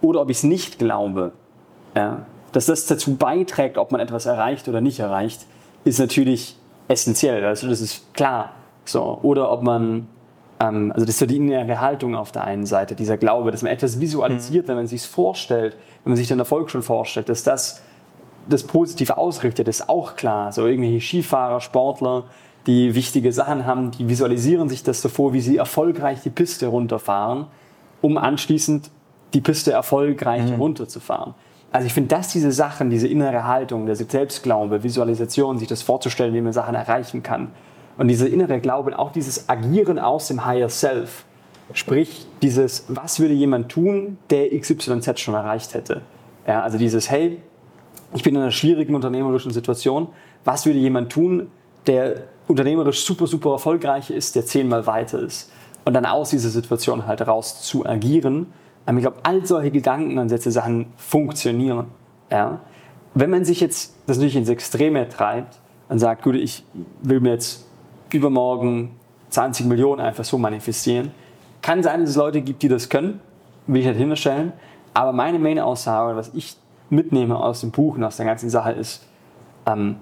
oder 0.00 0.20
ob 0.20 0.30
ich 0.30 0.38
es 0.38 0.42
nicht 0.44 0.78
glaube, 0.78 1.32
ja, 1.96 2.24
dass 2.52 2.66
das 2.66 2.86
dazu 2.86 3.16
beiträgt, 3.16 3.78
ob 3.78 3.92
man 3.92 4.00
etwas 4.00 4.26
erreicht 4.26 4.68
oder 4.68 4.80
nicht 4.80 5.00
erreicht, 5.00 5.46
ist 5.84 5.98
natürlich 5.98 6.56
essentiell. 6.88 7.44
Also 7.44 7.68
das 7.68 7.80
ist 7.80 8.12
klar. 8.14 8.52
So. 8.84 9.18
Oder 9.22 9.50
ob 9.50 9.62
man, 9.62 10.06
ähm, 10.60 10.92
also 10.92 11.04
das 11.06 11.14
ist 11.14 11.18
so 11.18 11.26
die 11.26 11.36
innere 11.36 11.80
Haltung 11.80 12.14
auf 12.14 12.32
der 12.32 12.44
einen 12.44 12.66
Seite, 12.66 12.94
dieser 12.94 13.16
Glaube, 13.16 13.50
dass 13.50 13.62
man 13.62 13.72
etwas 13.72 14.00
visualisiert, 14.00 14.66
mhm. 14.66 14.68
wenn 14.68 14.76
man 14.76 14.86
sich 14.86 15.02
es 15.02 15.06
vorstellt, 15.06 15.76
wenn 16.04 16.12
man 16.12 16.16
sich 16.16 16.28
den 16.28 16.38
Erfolg 16.38 16.70
schon 16.70 16.82
vorstellt, 16.82 17.28
dass 17.28 17.42
das 17.42 17.82
das 18.48 18.64
Positive 18.64 19.16
ausrichtet, 19.16 19.68
ist 19.68 19.88
auch 19.88 20.16
klar. 20.16 20.52
So 20.52 20.66
irgendwelche 20.66 21.00
Skifahrer, 21.00 21.60
Sportler, 21.60 22.24
die 22.66 22.94
wichtige 22.94 23.32
Sachen 23.32 23.66
haben, 23.66 23.90
die 23.90 24.08
visualisieren 24.08 24.68
sich 24.68 24.82
das 24.82 25.00
davor, 25.00 25.32
wie 25.32 25.40
sie 25.40 25.56
erfolgreich 25.56 26.20
die 26.22 26.30
Piste 26.30 26.66
runterfahren, 26.66 27.46
um 28.00 28.16
anschließend 28.16 28.90
die 29.34 29.40
Piste 29.40 29.72
erfolgreich 29.72 30.50
mhm. 30.50 30.56
runterzufahren. 30.56 31.34
Also 31.72 31.86
ich 31.86 31.94
finde, 31.94 32.14
dass 32.14 32.28
diese 32.28 32.52
Sachen, 32.52 32.90
diese 32.90 33.08
innere 33.08 33.46
Haltung, 33.46 33.86
der 33.86 33.96
Selbstglaube, 33.96 34.82
Visualisation, 34.82 35.58
sich 35.58 35.68
das 35.68 35.82
vorzustellen, 35.82 36.34
wie 36.34 36.40
man 36.40 36.52
Sachen 36.52 36.74
erreichen 36.74 37.22
kann 37.22 37.48
und 37.96 38.08
dieser 38.08 38.28
innere 38.28 38.60
Glaube, 38.60 38.98
auch 38.98 39.12
dieses 39.12 39.48
Agieren 39.48 39.98
aus 39.98 40.28
dem 40.28 40.44
Higher 40.44 40.68
Self, 40.68 41.24
sprich 41.72 42.26
dieses, 42.42 42.84
was 42.88 43.20
würde 43.20 43.34
jemand 43.34 43.70
tun, 43.70 44.18
der 44.30 44.50
XYZ 44.58 45.18
schon 45.20 45.34
erreicht 45.34 45.74
hätte. 45.74 46.02
Ja, 46.46 46.62
also 46.62 46.76
dieses, 46.76 47.10
hey, 47.10 47.40
ich 48.14 48.22
bin 48.22 48.34
in 48.34 48.42
einer 48.42 48.50
schwierigen 48.50 48.94
unternehmerischen 48.94 49.52
Situation, 49.52 50.08
was 50.44 50.66
würde 50.66 50.78
jemand 50.78 51.10
tun, 51.10 51.50
der 51.86 52.24
unternehmerisch 52.48 53.04
super, 53.04 53.26
super 53.26 53.52
erfolgreich 53.52 54.10
ist, 54.10 54.34
der 54.36 54.44
zehnmal 54.44 54.86
weiter 54.86 55.20
ist. 55.20 55.50
Und 55.84 55.94
dann 55.94 56.06
aus 56.06 56.30
dieser 56.30 56.50
Situation 56.50 57.06
halt 57.06 57.26
raus 57.26 57.62
zu 57.62 57.86
agieren 57.86 58.46
aber 58.86 58.98
ich 58.98 59.02
glaube, 59.02 59.18
all 59.22 59.44
solche 59.46 59.70
Gedankenansätze, 59.70 60.50
Sachen 60.50 60.86
funktionieren. 60.96 61.86
Ja? 62.30 62.60
Wenn 63.14 63.30
man 63.30 63.44
sich 63.44 63.60
jetzt 63.60 63.94
das 64.06 64.16
natürlich 64.16 64.36
ins 64.36 64.48
Extreme 64.48 65.08
treibt 65.08 65.58
und 65.88 65.98
sagt, 65.98 66.22
gut, 66.22 66.34
ich 66.34 66.64
will 67.02 67.20
mir 67.20 67.30
jetzt 67.30 67.66
übermorgen 68.12 68.96
20 69.30 69.66
Millionen 69.66 70.00
einfach 70.00 70.24
so 70.24 70.38
manifestieren, 70.38 71.12
kann 71.60 71.82
sein, 71.82 72.00
dass 72.00 72.10
es 72.10 72.16
Leute 72.16 72.42
gibt, 72.42 72.62
die 72.62 72.68
das 72.68 72.88
können, 72.88 73.20
will 73.66 73.80
ich 73.80 73.86
nicht 73.86 73.98
hinterstellen. 73.98 74.52
Aber 74.94 75.12
meine 75.12 75.38
Main-Aussage, 75.38 76.16
was 76.16 76.32
ich 76.34 76.56
mitnehme 76.92 77.38
aus 77.38 77.62
dem 77.62 77.70
Buch 77.70 77.96
und 77.96 78.04
aus 78.04 78.16
der 78.18 78.26
ganzen 78.26 78.50
Sache 78.50 78.72
ist, 78.72 79.06
ähm, 79.66 79.96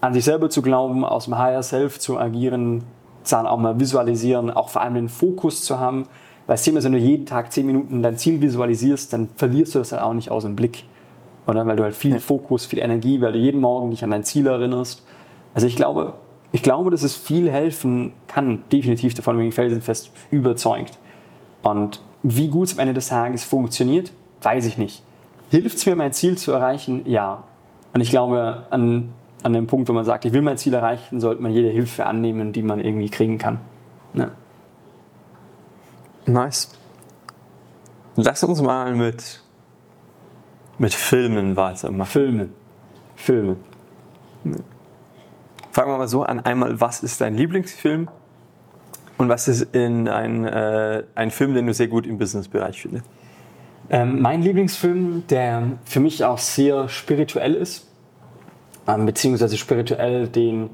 an 0.00 0.14
sich 0.14 0.24
selber 0.24 0.50
zu 0.50 0.62
glauben, 0.62 1.04
aus 1.04 1.24
dem 1.26 1.38
Higher 1.38 1.62
Self 1.62 1.98
zu 1.98 2.18
agieren, 2.18 2.84
Sachen 3.22 3.46
auch 3.46 3.58
mal 3.58 3.78
visualisieren, 3.78 4.50
auch 4.50 4.68
vor 4.68 4.82
allem 4.82 4.94
den 4.94 5.08
Fokus 5.08 5.64
zu 5.64 5.78
haben, 5.78 6.06
weil 6.46 6.54
das 6.54 6.62
Thema 6.62 6.78
ist, 6.78 6.84
wenn 6.84 6.92
du 6.92 6.98
jeden 6.98 7.26
Tag 7.26 7.52
zehn 7.52 7.66
Minuten 7.66 8.02
dein 8.02 8.16
Ziel 8.16 8.40
visualisierst, 8.40 9.12
dann 9.12 9.28
verlierst 9.36 9.74
du 9.74 9.80
das 9.80 9.92
halt 9.92 10.02
auch 10.02 10.14
nicht 10.14 10.30
aus 10.30 10.44
dem 10.44 10.56
Blick. 10.56 10.84
Oder 11.46 11.66
weil 11.66 11.76
du 11.76 11.82
halt 11.82 11.94
viel 11.94 12.18
Fokus, 12.18 12.66
viel 12.66 12.78
Energie, 12.78 13.20
weil 13.20 13.32
du 13.32 13.38
jeden 13.38 13.60
Morgen 13.60 13.90
dich 13.90 14.02
an 14.04 14.10
dein 14.10 14.24
Ziel 14.24 14.46
erinnerst. 14.46 15.04
Also 15.54 15.66
ich 15.66 15.76
glaube, 15.76 16.14
ich 16.52 16.62
glaube, 16.62 16.90
dass 16.90 17.02
es 17.02 17.14
viel 17.14 17.50
helfen 17.50 18.12
kann, 18.28 18.62
definitiv 18.72 19.14
davon 19.14 19.36
bin 19.36 19.48
ich 19.48 19.54
felsenfest 19.54 20.10
überzeugt. 20.30 20.98
Und 21.62 22.00
wie 22.22 22.48
gut 22.48 22.68
es 22.68 22.74
am 22.74 22.80
Ende 22.80 22.94
des 22.94 23.08
Tages 23.08 23.44
funktioniert, 23.44 24.12
weiß 24.42 24.66
ich 24.66 24.78
nicht. 24.78 25.02
Hilft 25.50 25.76
es 25.76 25.86
mir, 25.86 25.96
mein 25.96 26.12
Ziel 26.12 26.36
zu 26.36 26.52
erreichen? 26.52 27.02
Ja. 27.06 27.44
Und 27.94 28.00
ich 28.00 28.10
glaube, 28.10 28.66
an, 28.70 29.12
an 29.42 29.52
dem 29.52 29.66
Punkt, 29.66 29.88
wo 29.88 29.92
man 29.92 30.04
sagt, 30.04 30.24
ich 30.24 30.32
will 30.32 30.42
mein 30.42 30.58
Ziel 30.58 30.74
erreichen, 30.74 31.20
sollte 31.20 31.42
man 31.42 31.52
jede 31.52 31.68
Hilfe 31.68 32.06
annehmen, 32.06 32.52
die 32.52 32.62
man 32.62 32.80
irgendwie 32.80 33.08
kriegen 33.08 33.38
kann. 33.38 33.58
Ja. 34.14 34.30
Nice. 36.26 36.70
Lass 38.16 38.42
uns 38.42 38.60
mal 38.60 38.94
mit, 38.94 39.42
mit 40.78 40.94
Filmen 40.94 41.56
weitermachen. 41.56 42.10
Filme. 42.10 42.48
Filme. 43.14 43.56
Fangen 45.70 45.92
wir 45.92 45.98
mal 45.98 46.08
so 46.08 46.22
an. 46.22 46.40
Einmal, 46.40 46.80
was 46.80 47.02
ist 47.02 47.20
dein 47.20 47.36
Lieblingsfilm? 47.36 48.08
Und 49.18 49.28
was 49.28 49.48
ist 49.48 49.74
in 49.74 50.08
ein, 50.08 50.44
äh, 50.44 51.04
ein 51.14 51.30
Film, 51.30 51.54
den 51.54 51.66
du 51.66 51.74
sehr 51.74 51.88
gut 51.88 52.06
im 52.06 52.18
Businessbereich 52.18 52.82
findest? 52.82 53.06
Ähm, 53.88 54.20
mein 54.20 54.42
Lieblingsfilm, 54.42 55.24
der 55.28 55.78
für 55.84 56.00
mich 56.00 56.24
auch 56.24 56.38
sehr 56.38 56.88
spirituell 56.88 57.54
ist, 57.54 57.86
ähm, 58.88 59.06
beziehungsweise 59.06 59.56
spirituell 59.56 60.28
den 60.28 60.70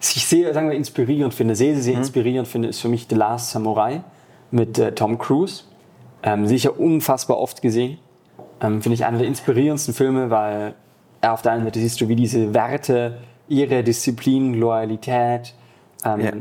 ich 0.00 0.26
sehr, 0.26 0.54
sagen 0.54 0.68
wir, 0.68 0.76
inspirierend 0.76 1.34
finde, 1.34 1.56
sehr, 1.56 1.74
sehr, 1.74 1.82
sehr 1.82 1.94
mhm. 1.94 2.00
inspirierend 2.00 2.46
finde, 2.46 2.68
ist 2.68 2.80
für 2.80 2.88
mich 2.88 3.06
The 3.08 3.16
Last 3.16 3.50
Samurai 3.50 4.02
mit 4.50 4.78
äh, 4.78 4.92
Tom 4.92 5.18
Cruise. 5.18 5.64
Ähm, 6.22 6.46
sicher 6.46 6.78
unfassbar 6.78 7.38
oft 7.38 7.62
gesehen. 7.62 7.98
Ähm, 8.60 8.80
finde 8.82 8.94
ich 8.94 9.04
einer 9.04 9.18
der 9.18 9.26
inspirierendsten 9.26 9.94
Filme, 9.94 10.30
weil 10.30 10.74
er 11.20 11.32
auf 11.32 11.42
der 11.42 11.52
einen 11.52 11.64
Seite 11.64 11.80
siehst 11.80 12.00
du, 12.00 12.08
wie 12.08 12.16
diese 12.16 12.54
Werte, 12.54 13.18
ihre 13.48 13.82
Disziplin, 13.82 14.54
Loyalität, 14.54 15.54
ähm, 16.04 16.20
yeah. 16.20 16.32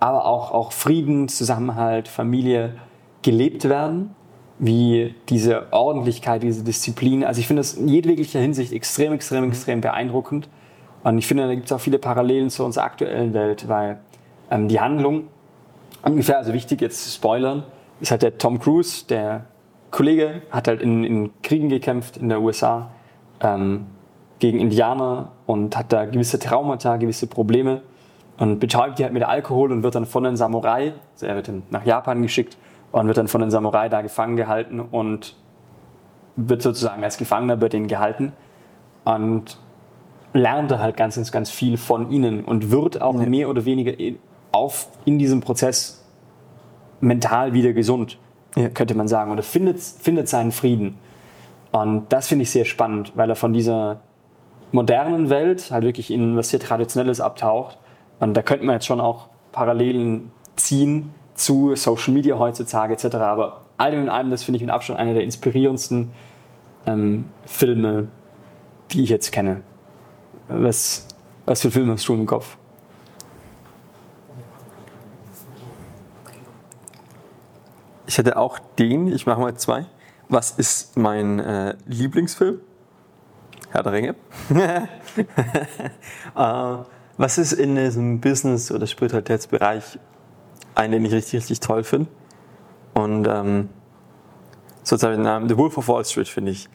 aber 0.00 0.24
auch, 0.24 0.52
auch 0.52 0.72
Frieden, 0.72 1.28
Zusammenhalt, 1.28 2.08
Familie 2.08 2.76
gelebt 3.22 3.68
werden 3.68 4.14
wie 4.62 5.12
diese 5.28 5.72
Ordentlichkeit, 5.72 6.44
diese 6.44 6.62
Disziplin. 6.62 7.24
Also 7.24 7.40
ich 7.40 7.48
finde 7.48 7.62
das 7.62 7.74
in 7.74 7.88
jedweglicher 7.88 8.38
Hinsicht 8.38 8.72
extrem, 8.72 9.12
extrem, 9.12 9.42
extrem 9.42 9.80
beeindruckend. 9.80 10.48
Und 11.02 11.18
ich 11.18 11.26
finde, 11.26 11.48
da 11.48 11.54
gibt 11.56 11.66
es 11.66 11.72
auch 11.72 11.80
viele 11.80 11.98
Parallelen 11.98 12.48
zu 12.48 12.64
unserer 12.64 12.84
aktuellen 12.84 13.34
Welt, 13.34 13.68
weil 13.68 13.98
ähm, 14.52 14.68
die 14.68 14.78
Handlung 14.78 15.24
ungefähr, 16.04 16.38
also 16.38 16.52
wichtig 16.52 16.80
jetzt 16.80 17.02
zu 17.02 17.10
spoilern, 17.10 17.64
ist 18.00 18.12
halt 18.12 18.22
der 18.22 18.38
Tom 18.38 18.60
Cruise, 18.60 19.04
der 19.08 19.46
Kollege, 19.90 20.42
hat 20.52 20.68
halt 20.68 20.80
in, 20.80 21.02
in 21.02 21.30
Kriegen 21.42 21.68
gekämpft 21.68 22.16
in 22.16 22.28
der 22.28 22.40
USA 22.40 22.92
ähm, 23.40 23.86
gegen 24.38 24.60
Indianer 24.60 25.32
und 25.44 25.76
hat 25.76 25.92
da 25.92 26.04
gewisse 26.04 26.38
Traumata, 26.38 26.98
gewisse 26.98 27.26
Probleme 27.26 27.82
und 28.38 28.60
betäubt 28.60 29.00
die 29.00 29.02
halt 29.02 29.12
mit 29.12 29.24
Alkohol 29.24 29.72
und 29.72 29.82
wird 29.82 29.96
dann 29.96 30.06
von 30.06 30.24
einem 30.24 30.36
Samurai, 30.36 30.92
also 31.14 31.26
er 31.26 31.34
wird 31.34 31.48
dann 31.48 31.64
nach 31.70 31.84
Japan 31.84 32.22
geschickt 32.22 32.56
und 32.92 33.06
wird 33.06 33.16
dann 33.16 33.28
von 33.28 33.40
den 33.40 33.50
Samurai 33.50 33.88
da 33.88 34.02
gefangen 34.02 34.36
gehalten 34.36 34.80
und 34.80 35.34
wird 36.36 36.62
sozusagen 36.62 37.02
als 37.02 37.16
Gefangener 37.16 37.56
bei 37.56 37.68
denen 37.68 37.88
gehalten 37.88 38.32
und 39.04 39.58
lernt 40.34 40.70
halt 40.78 40.96
ganz, 40.96 41.32
ganz 41.32 41.50
viel 41.50 41.76
von 41.76 42.10
ihnen 42.10 42.44
und 42.44 42.70
wird 42.70 43.02
auch 43.02 43.18
ja. 43.18 43.26
mehr 43.26 43.48
oder 43.48 43.64
weniger 43.64 43.92
auf, 44.52 44.88
in 45.04 45.18
diesem 45.18 45.40
Prozess 45.40 46.04
mental 47.00 47.52
wieder 47.52 47.72
gesund, 47.72 48.18
ja. 48.56 48.68
könnte 48.68 48.94
man 48.94 49.08
sagen, 49.08 49.32
oder 49.32 49.42
findet, 49.42 49.80
findet 49.80 50.28
seinen 50.28 50.52
Frieden. 50.52 50.98
Und 51.70 52.12
das 52.12 52.28
finde 52.28 52.42
ich 52.44 52.50
sehr 52.50 52.64
spannend, 52.64 53.12
weil 53.14 53.28
er 53.30 53.36
von 53.36 53.52
dieser 53.52 54.00
modernen 54.72 55.30
Welt 55.30 55.70
halt 55.70 55.84
wirklich 55.84 56.10
in 56.10 56.36
was 56.36 56.50
sehr 56.50 56.60
Traditionelles 56.60 57.20
abtaucht. 57.20 57.78
Und 58.20 58.34
da 58.34 58.42
könnte 58.42 58.64
man 58.64 58.74
jetzt 58.74 58.86
schon 58.86 59.00
auch 59.00 59.28
Parallelen 59.52 60.30
ziehen 60.56 61.12
zu 61.34 61.74
Social 61.74 62.12
Media 62.12 62.38
heutzutage 62.38 62.94
etc. 62.94 63.16
Aber 63.16 63.62
allem 63.78 64.02
in 64.02 64.08
allem, 64.08 64.30
das 64.30 64.44
finde 64.44 64.56
ich 64.56 64.62
mit 64.62 64.70
Abstand 64.70 64.98
einer 64.98 65.14
der 65.14 65.24
inspirierendsten 65.24 66.12
ähm, 66.86 67.26
Filme, 67.46 68.08
die 68.90 69.04
ich 69.04 69.10
jetzt 69.10 69.32
kenne. 69.32 69.62
Was, 70.48 71.06
was 71.46 71.62
für 71.62 71.70
Filme 71.70 71.92
hast 71.92 72.06
du 72.08 72.14
im 72.14 72.26
Kopf? 72.26 72.56
Ich 78.06 78.18
hätte 78.18 78.36
auch 78.36 78.58
den, 78.78 79.08
ich 79.08 79.24
mache 79.26 79.40
mal 79.40 79.54
zwei. 79.54 79.86
Was 80.28 80.50
ist 80.50 80.98
mein 80.98 81.38
äh, 81.40 81.76
Lieblingsfilm? 81.86 82.60
Herr 83.70 83.82
der 83.82 83.92
Ringe. 83.92 84.14
äh, 86.36 86.76
was 87.16 87.38
ist 87.38 87.52
in 87.52 87.76
diesem 87.76 88.20
Business- 88.20 88.70
oder 88.70 88.86
Spiritualitätsbereich 88.86 89.98
einen, 90.74 90.92
den 90.92 91.04
ich 91.04 91.12
richtig, 91.12 91.40
richtig 91.40 91.60
toll 91.60 91.84
finde. 91.84 92.08
Und 92.94 93.26
ähm, 93.26 93.68
sozusagen 94.82 95.22
den 95.22 95.48
The 95.48 95.56
Wolf 95.56 95.78
of 95.78 95.88
Wall 95.88 96.04
Street 96.04 96.28
finde 96.28 96.52
ich, 96.52 96.68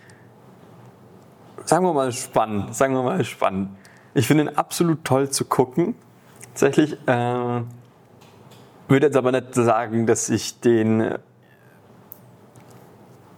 sagen 1.66 1.86
wir 1.86 1.94
mal 1.94 2.12
spannend, 2.12 2.76
sagen 2.76 2.94
wir 2.94 3.04
mal 3.04 3.24
spannend. 3.24 3.70
Ich 4.14 4.28
finde 4.28 4.46
ihn 4.46 4.50
absolut 4.50 5.04
toll 5.04 5.30
zu 5.30 5.46
gucken. 5.46 5.96
Tatsächlich 6.54 6.98
äh, 7.08 7.62
würde 8.88 9.06
jetzt 9.06 9.18
aber 9.18 9.32
nicht 9.32 9.54
sagen, 9.54 10.08
dass 10.08 10.30
ich 10.30 10.60
den, 10.60 11.18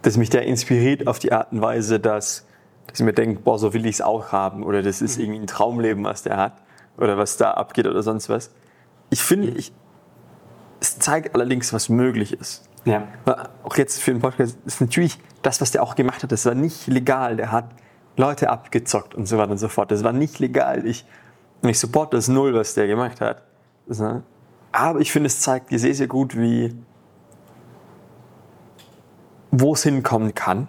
dass 0.02 0.16
mich 0.16 0.30
der 0.30 0.44
inspiriert 0.44 1.06
auf 1.06 1.18
die 1.18 1.32
Art 1.32 1.52
und 1.52 1.60
Weise, 1.60 2.00
dass, 2.00 2.46
dass 2.86 3.00
ich 3.00 3.04
mir 3.04 3.12
denke, 3.12 3.40
boah, 3.42 3.58
so 3.58 3.74
will 3.74 3.84
ich 3.84 3.96
es 3.96 4.00
auch 4.00 4.32
haben 4.32 4.62
oder 4.62 4.82
das 4.82 5.02
ist 5.02 5.18
mhm. 5.18 5.24
irgendwie 5.24 5.40
ein 5.40 5.46
Traumleben, 5.46 6.04
was 6.04 6.22
der 6.22 6.36
hat 6.36 6.54
oder 6.96 7.18
was 7.18 7.36
da 7.36 7.50
abgeht 7.52 7.86
oder 7.86 8.02
sonst 8.02 8.28
was. 8.28 8.54
Ich 9.10 9.22
finde, 9.22 9.48
ich, 9.48 9.56
es 9.66 9.72
zeigt 11.00 11.34
allerdings, 11.34 11.72
was 11.72 11.88
möglich 11.88 12.32
ist. 12.32 12.68
Ja. 12.84 13.08
Auch 13.62 13.76
jetzt 13.76 14.00
für 14.00 14.12
den 14.12 14.20
Podcast 14.20 14.58
ist 14.64 14.80
natürlich 14.80 15.18
das, 15.42 15.60
was 15.60 15.70
der 15.70 15.82
auch 15.82 15.94
gemacht 15.94 16.22
hat, 16.22 16.32
das 16.32 16.46
war 16.46 16.54
nicht 16.54 16.86
legal. 16.86 17.36
Der 17.36 17.52
hat 17.52 17.70
Leute 18.16 18.50
abgezockt 18.50 19.14
und 19.14 19.26
so 19.26 19.38
weiter 19.38 19.52
und 19.52 19.58
so 19.58 19.68
fort. 19.68 19.90
Das 19.90 20.04
war 20.04 20.12
nicht 20.12 20.38
legal. 20.38 20.86
Ich, 20.86 21.04
ich 21.62 21.78
supporte 21.78 22.16
das 22.16 22.28
null, 22.28 22.54
was 22.54 22.74
der 22.74 22.86
gemacht 22.86 23.20
hat. 23.20 23.42
Aber 24.72 25.00
ich 25.00 25.12
finde, 25.12 25.26
es 25.26 25.40
zeigt 25.40 25.70
sehr, 25.70 25.94
sehr 25.94 26.06
gut, 26.06 26.36
wie, 26.36 26.74
wo 29.50 29.74
es 29.74 29.82
hinkommen 29.82 30.34
kann 30.34 30.68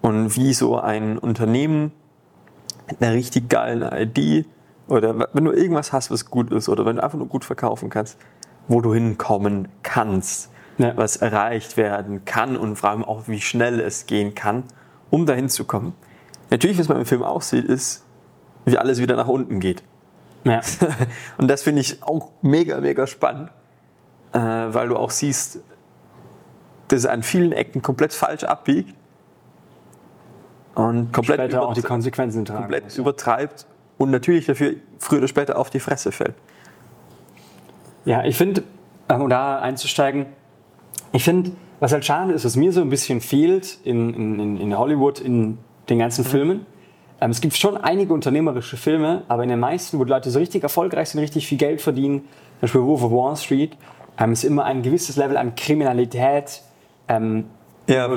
und 0.00 0.36
wie 0.36 0.54
so 0.54 0.78
ein 0.78 1.18
Unternehmen 1.18 1.92
mit 2.86 3.02
einer 3.02 3.12
richtig 3.12 3.48
geilen 3.48 3.82
ID 3.82 4.46
oder 4.88 5.28
wenn 5.32 5.44
du 5.44 5.52
irgendwas 5.52 5.92
hast, 5.92 6.10
was 6.10 6.24
gut 6.24 6.50
ist 6.50 6.68
oder 6.68 6.86
wenn 6.86 6.96
du 6.96 7.04
einfach 7.04 7.18
nur 7.18 7.28
gut 7.28 7.44
verkaufen 7.44 7.90
kannst, 7.90 8.18
wo 8.68 8.80
du 8.80 8.94
hinkommen 8.94 9.68
kannst, 9.82 10.50
ja. 10.76 10.96
was 10.96 11.16
erreicht 11.16 11.76
werden 11.76 12.24
kann 12.24 12.56
und 12.56 12.76
vor 12.76 12.90
allem 12.90 13.04
auch, 13.04 13.26
wie 13.26 13.40
schnell 13.40 13.80
es 13.80 14.06
gehen 14.06 14.34
kann, 14.34 14.64
um 15.10 15.26
dahin 15.26 15.48
zu 15.48 15.64
kommen. 15.64 15.94
Natürlich, 16.50 16.78
was 16.78 16.88
man 16.88 16.98
im 16.98 17.06
Film 17.06 17.22
auch 17.22 17.42
sieht, 17.42 17.64
ist, 17.64 18.04
wie 18.64 18.78
alles 18.78 19.00
wieder 19.00 19.16
nach 19.16 19.28
unten 19.28 19.60
geht. 19.60 19.82
Ja. 20.44 20.60
und 21.38 21.48
das 21.48 21.62
finde 21.62 21.80
ich 21.80 22.02
auch 22.02 22.30
mega, 22.42 22.80
mega 22.80 23.06
spannend, 23.06 23.50
äh, 24.32 24.38
weil 24.38 24.88
du 24.88 24.96
auch 24.96 25.10
siehst, 25.10 25.60
dass 26.88 27.00
es 27.00 27.06
an 27.06 27.22
vielen 27.22 27.52
Ecken 27.52 27.82
komplett 27.82 28.12
falsch 28.12 28.44
abbiegt 28.44 28.94
und 30.74 31.12
komplett 31.12 31.40
später 31.40 31.62
auch 31.62 31.74
die 31.74 31.82
Konsequenzen 31.82 32.44
tragen 32.44 32.62
komplett 32.62 32.84
muss. 32.84 32.98
übertreibt 32.98 33.66
und 33.98 34.10
natürlich 34.10 34.46
dafür 34.46 34.74
früher 34.98 35.18
oder 35.18 35.28
später 35.28 35.58
auf 35.58 35.70
die 35.70 35.80
Fresse 35.80 36.12
fällt. 36.12 36.34
Ja, 38.08 38.24
ich 38.24 38.36
finde, 38.36 38.62
ähm, 39.10 39.20
um 39.20 39.28
da 39.28 39.58
einzusteigen, 39.58 40.24
ich 41.12 41.22
finde, 41.22 41.50
was 41.78 41.92
halt 41.92 42.06
schade 42.06 42.32
ist, 42.32 42.46
was 42.46 42.56
mir 42.56 42.72
so 42.72 42.80
ein 42.80 42.88
bisschen 42.88 43.20
fehlt 43.20 43.76
in, 43.84 44.14
in, 44.14 44.56
in 44.56 44.78
Hollywood, 44.78 45.20
in 45.20 45.58
den 45.90 45.98
ganzen 45.98 46.24
mhm. 46.24 46.28
Filmen. 46.28 46.66
Ähm, 47.20 47.30
es 47.30 47.42
gibt 47.42 47.54
schon 47.54 47.76
einige 47.76 48.14
unternehmerische 48.14 48.78
Filme, 48.78 49.24
aber 49.28 49.42
in 49.42 49.50
den 49.50 49.60
meisten, 49.60 49.98
wo 49.98 50.04
die 50.04 50.10
Leute 50.10 50.30
so 50.30 50.38
richtig 50.38 50.62
erfolgreich 50.62 51.10
sind, 51.10 51.20
richtig 51.20 51.46
viel 51.46 51.58
Geld 51.58 51.82
verdienen, 51.82 52.20
zum 52.20 52.60
Beispiel 52.62 52.80
Wolf 52.80 53.02
of 53.02 53.12
Wall 53.12 53.36
Street, 53.36 53.76
ähm, 54.18 54.32
ist 54.32 54.42
immer 54.42 54.64
ein 54.64 54.80
gewisses 54.80 55.16
Level 55.16 55.36
an 55.36 55.54
Kriminalität 55.54 56.62
ähm, 57.08 57.44
ja, 57.88 58.08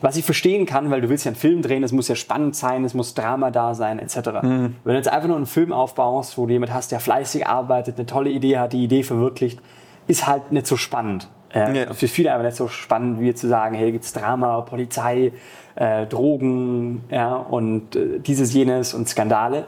was 0.00 0.16
ich 0.16 0.24
verstehen 0.24 0.66
kann, 0.66 0.90
weil 0.90 1.00
du 1.00 1.08
willst 1.08 1.24
ja 1.24 1.30
einen 1.30 1.36
Film 1.36 1.62
drehen, 1.62 1.82
es 1.82 1.92
muss 1.92 2.08
ja 2.08 2.14
spannend 2.14 2.56
sein, 2.56 2.84
es 2.84 2.94
muss 2.94 3.14
Drama 3.14 3.50
da 3.50 3.74
sein, 3.74 3.98
etc. 3.98 4.16
Mhm. 4.42 4.76
Wenn 4.84 4.92
du 4.92 4.96
jetzt 4.96 5.12
einfach 5.12 5.28
nur 5.28 5.36
einen 5.36 5.46
Film 5.46 5.72
aufbaust, 5.72 6.38
wo 6.38 6.46
du 6.46 6.52
jemand 6.52 6.72
hast, 6.72 6.92
der 6.92 7.00
fleißig 7.00 7.46
arbeitet, 7.46 7.98
eine 7.98 8.06
tolle 8.06 8.30
Idee 8.30 8.58
hat, 8.58 8.72
die 8.72 8.84
Idee 8.84 9.02
verwirklicht, 9.02 9.60
ist 10.06 10.26
halt 10.26 10.52
nicht 10.52 10.66
so 10.66 10.76
spannend. 10.76 11.28
Äh, 11.52 11.76
ja. 11.76 11.92
Für 11.92 12.08
viele 12.08 12.32
aber 12.32 12.44
nicht 12.44 12.56
so 12.56 12.68
spannend, 12.68 13.20
wie 13.20 13.34
zu 13.34 13.48
sagen, 13.48 13.74
hey, 13.74 13.92
gibt's 13.92 14.12
Drama, 14.12 14.60
Polizei, 14.62 15.32
äh, 15.74 16.06
Drogen, 16.06 17.02
ja, 17.10 17.34
und 17.34 17.96
äh, 17.96 18.20
dieses, 18.20 18.54
jenes 18.54 18.94
und 18.94 19.08
Skandale. 19.08 19.64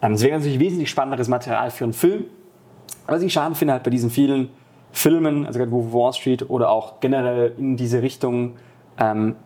Ähm, 0.00 0.20
wäre 0.20 0.38
natürlich 0.38 0.60
wesentlich 0.60 0.90
spannenderes 0.90 1.28
Material 1.28 1.70
für 1.70 1.84
einen 1.84 1.92
Film. 1.92 2.24
Was 3.06 3.22
ich 3.22 3.32
schade 3.32 3.54
finde 3.54 3.74
halt 3.74 3.82
bei 3.82 3.90
diesen 3.90 4.10
vielen 4.10 4.50
Filmen, 4.92 5.46
also 5.46 5.58
gerade 5.58 5.72
Wall 5.72 6.12
Street 6.12 6.48
oder 6.48 6.70
auch 6.70 7.00
generell 7.00 7.52
in 7.58 7.76
diese 7.76 8.00
Richtung, 8.00 8.54
ähm, 8.98 9.36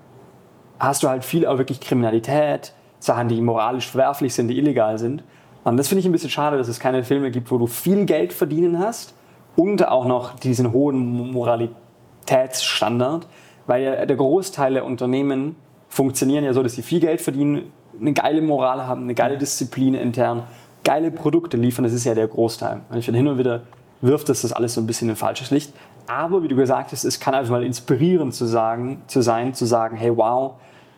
hast 0.79 1.03
du 1.03 1.09
halt 1.09 1.25
viel 1.25 1.47
auch 1.47 1.59
wirklich 1.59 1.81
Kriminalität, 1.81 2.73
Sachen, 3.01 3.29
die 3.29 3.41
moralisch 3.41 3.89
verwerflich 3.89 4.35
sind, 4.35 4.49
die 4.49 4.59
illegal 4.59 4.99
sind. 4.99 5.23
Und 5.65 5.77
das 5.77 5.89
finde 5.89 6.01
ich 6.01 6.07
ein 6.07 6.13
bisschen 6.13 6.31
schade, 6.31 6.57
dass 6.57 6.69
es 6.69 6.81
keine 6.81 7.05
Filme 7.05 7.31
gibt, 7.31 7.51
wo 7.51 7.59
du 7.59 7.67
viel 7.67 8.05
Geld 8.07 8.33
verdienen 8.33 8.79
hast 8.79 9.15
und 9.57 9.87
auch 9.87 10.07
noch 10.07 10.39
diesen 10.39 10.73
hohen 10.73 11.33
Moralitätsstandard, 11.33 13.27
weil 13.67 13.83
ja 13.83 14.07
der 14.07 14.17
Großteil 14.17 14.75
der 14.75 14.85
Unternehmen 14.85 15.57
funktionieren 15.89 16.45
ja 16.45 16.53
so, 16.53 16.63
dass 16.63 16.75
sie 16.75 16.83
viel 16.83 17.01
Geld 17.01 17.21
verdienen, 17.21 17.73
eine 18.01 18.13
geile 18.13 18.41
Moral 18.41 18.87
haben, 18.87 19.03
eine 19.03 19.15
geile 19.15 19.39
Disziplin 19.39 19.95
intern, 19.95 20.45
geile 20.85 21.11
Produkte 21.11 21.57
liefern, 21.57 21.85
das 21.85 21.93
ist 21.93 22.05
ja 22.05 22.15
der 22.15 22.29
Großteil. 22.29 22.81
Und 22.89 22.99
ich 22.99 23.05
finde, 23.05 23.19
hin 23.19 23.29
und 23.29 23.39
wieder 23.39 23.63
wirft 24.01 24.29
das 24.29 24.43
das 24.43 24.53
alles 24.53 24.75
so 24.75 24.81
ein 24.81 24.87
bisschen 24.87 25.09
in 25.09 25.17
falsches 25.17 25.51
Licht. 25.51 25.73
Aber 26.09 26.43
wie 26.43 26.49
du 26.49 26.57
gesagt 26.57 26.91
hast, 26.93 27.05
es 27.05 27.21
kann 27.21 27.35
einfach 27.35 27.53
mal 27.53 27.63
inspirierend 27.63 28.35
zu, 28.35 28.47
sagen, 28.47 29.03
zu 29.07 29.21
sein, 29.21 29.53
zu 29.53 29.67
sagen, 29.67 29.97
hey 29.97 30.17
wow, 30.17 30.55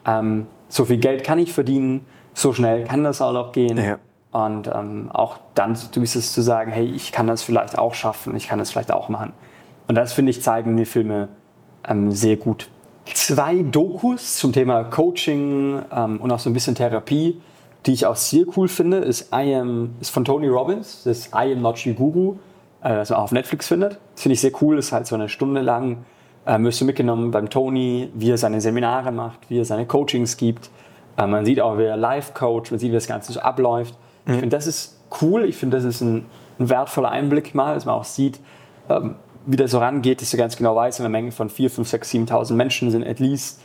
ähm, 0.06 0.46
so 0.68 0.84
viel 0.84 0.98
Geld 0.98 1.24
kann 1.24 1.38
ich 1.40 1.52
verdienen, 1.52 2.06
so 2.32 2.52
schnell 2.52 2.84
kann 2.84 3.02
das 3.02 3.20
auch 3.20 3.32
noch 3.32 3.50
gehen. 3.50 3.76
Ja. 3.76 3.98
Und 4.30 4.70
ähm, 4.72 5.10
auch 5.12 5.38
dann 5.54 5.72
es 5.72 6.32
zu 6.32 6.40
sagen, 6.40 6.70
hey, 6.70 6.86
ich 6.86 7.10
kann 7.10 7.26
das 7.26 7.42
vielleicht 7.42 7.76
auch 7.76 7.94
schaffen, 7.94 8.36
ich 8.36 8.46
kann 8.46 8.60
das 8.60 8.70
vielleicht 8.70 8.92
auch 8.92 9.08
machen. 9.08 9.32
Und 9.88 9.96
das, 9.96 10.12
finde 10.12 10.30
ich, 10.30 10.40
zeigen 10.40 10.76
die 10.76 10.84
Filme 10.84 11.28
ähm, 11.88 12.12
sehr 12.12 12.36
gut. 12.36 12.68
Zwei 13.12 13.62
Dokus 13.62 14.36
zum 14.36 14.52
Thema 14.52 14.84
Coaching 14.84 15.82
ähm, 15.92 16.20
und 16.20 16.30
auch 16.30 16.38
so 16.38 16.48
ein 16.48 16.52
bisschen 16.52 16.76
Therapie, 16.76 17.40
die 17.86 17.92
ich 17.92 18.06
auch 18.06 18.14
sehr 18.14 18.44
cool 18.56 18.68
finde, 18.68 18.98
ist, 18.98 19.32
I 19.34 19.56
am, 19.56 19.96
ist 20.00 20.10
von 20.10 20.24
Tony 20.24 20.46
Robbins, 20.46 21.02
das 21.02 21.18
ist 21.18 21.34
I 21.34 21.52
Am 21.52 21.62
Not 21.62 21.84
Your 21.84 21.94
Guru, 21.94 22.36
äh, 22.82 22.88
das 22.90 23.10
man 23.10 23.18
auch 23.18 23.24
auf 23.24 23.32
Netflix 23.32 23.68
findet. 23.68 23.98
Das 24.14 24.22
finde 24.22 24.34
ich 24.34 24.40
sehr 24.40 24.52
cool, 24.60 24.76
das 24.76 24.86
ist 24.86 24.92
halt 24.92 25.06
so 25.06 25.14
eine 25.14 25.28
Stunde 25.28 25.60
lang, 25.60 26.04
äh, 26.44 26.58
wirst 26.60 26.80
du 26.80 26.84
mitgenommen 26.84 27.30
beim 27.30 27.50
Tony, 27.50 28.10
wie 28.14 28.30
er 28.30 28.38
seine 28.38 28.60
Seminare 28.60 29.12
macht, 29.12 29.38
wie 29.48 29.58
er 29.58 29.64
seine 29.64 29.86
Coachings 29.86 30.36
gibt. 30.36 30.70
Äh, 31.16 31.26
man 31.26 31.44
sieht 31.44 31.60
auch, 31.60 31.78
wie 31.78 31.84
er 31.84 31.96
Live-Coach, 31.96 32.70
man 32.70 32.80
sieht, 32.80 32.90
wie 32.90 32.94
das 32.94 33.06
Ganze 33.06 33.32
so 33.32 33.40
abläuft. 33.40 33.94
Ich 34.26 34.34
finde, 34.34 34.50
das 34.50 34.66
ist 34.66 35.00
cool. 35.22 35.44
Ich 35.44 35.56
finde, 35.56 35.78
das 35.78 35.84
ist 35.84 36.02
ein, 36.02 36.26
ein, 36.58 36.68
wertvoller 36.68 37.10
Einblick 37.10 37.54
mal, 37.54 37.74
dass 37.74 37.84
man 37.84 37.94
auch 37.94 38.04
sieht, 38.04 38.38
ähm, 38.88 39.16
wie 39.46 39.56
das 39.56 39.70
so 39.70 39.78
rangeht, 39.78 40.20
dass 40.20 40.30
du 40.30 40.36
ganz 40.36 40.56
genau 40.56 40.76
weißt, 40.76 41.00
in 41.00 41.06
einer 41.06 41.10
Menge 41.10 41.32
von 41.32 41.48
4, 41.48 41.70
5, 41.70 41.88
6, 41.88 42.10
7.000 42.12 42.52
Menschen 42.54 42.90
sind 42.90 43.06
at 43.06 43.18
least 43.18 43.60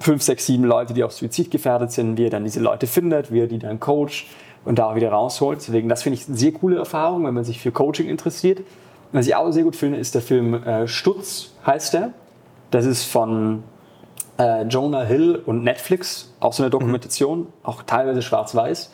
5, 0.00 0.22
6, 0.22 0.46
7 0.46 0.64
Leute, 0.64 0.92
die 0.94 1.02
auch 1.02 1.10
suizidgefährdet 1.10 1.90
sind, 1.90 2.18
wie 2.18 2.26
er 2.26 2.30
dann 2.30 2.44
diese 2.44 2.60
Leute 2.60 2.86
findet, 2.86 3.32
wie 3.32 3.40
er 3.40 3.46
die 3.46 3.58
dann 3.58 3.80
coacht 3.80 4.26
und 4.66 4.78
da 4.78 4.90
auch 4.90 4.96
wieder 4.96 5.10
rausholt. 5.10 5.60
Deswegen, 5.60 5.88
das 5.88 6.02
finde 6.02 6.18
ich 6.18 6.28
eine 6.28 6.36
sehr 6.36 6.52
coole 6.52 6.76
Erfahrung, 6.76 7.24
wenn 7.24 7.32
man 7.32 7.44
sich 7.44 7.60
für 7.60 7.70
Coaching 7.70 8.08
interessiert. 8.08 8.60
Was 9.12 9.26
ich 9.26 9.34
auch 9.34 9.50
sehr 9.50 9.62
gut 9.62 9.76
finde, 9.76 9.98
ist 9.98 10.14
der 10.14 10.20
Film 10.20 10.54
äh, 10.54 10.86
Stutz, 10.86 11.52
heißt 11.64 11.94
der. 11.94 12.10
Das 12.70 12.84
ist 12.84 13.04
von 13.04 13.62
äh, 14.38 14.64
Jonah 14.64 15.04
Hill 15.04 15.40
und 15.46 15.62
Netflix, 15.62 16.34
auch 16.40 16.52
so 16.52 16.62
eine 16.62 16.70
Dokumentation, 16.70 17.40
mhm. 17.40 17.46
auch 17.62 17.82
teilweise 17.84 18.20
schwarz-weiß. 18.20 18.92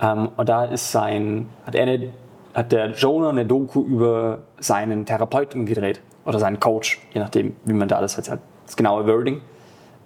Ähm, 0.00 0.28
und 0.36 0.48
da 0.48 0.64
ist 0.64 0.92
sein, 0.92 1.48
hat, 1.66 1.74
er 1.74 1.82
eine, 1.82 2.10
hat 2.54 2.72
der 2.72 2.92
Jonah 2.92 3.30
eine 3.30 3.44
Doku 3.44 3.82
über 3.82 4.38
seinen 4.60 5.04
Therapeuten 5.04 5.66
gedreht 5.66 6.00
oder 6.24 6.38
seinen 6.38 6.60
Coach, 6.60 7.00
je 7.12 7.20
nachdem, 7.20 7.56
wie 7.64 7.72
man 7.72 7.88
da 7.88 8.00
das 8.00 8.16
jetzt 8.16 8.30
halt, 8.30 8.40
das 8.64 8.76
genaue 8.76 9.06
Wording 9.06 9.40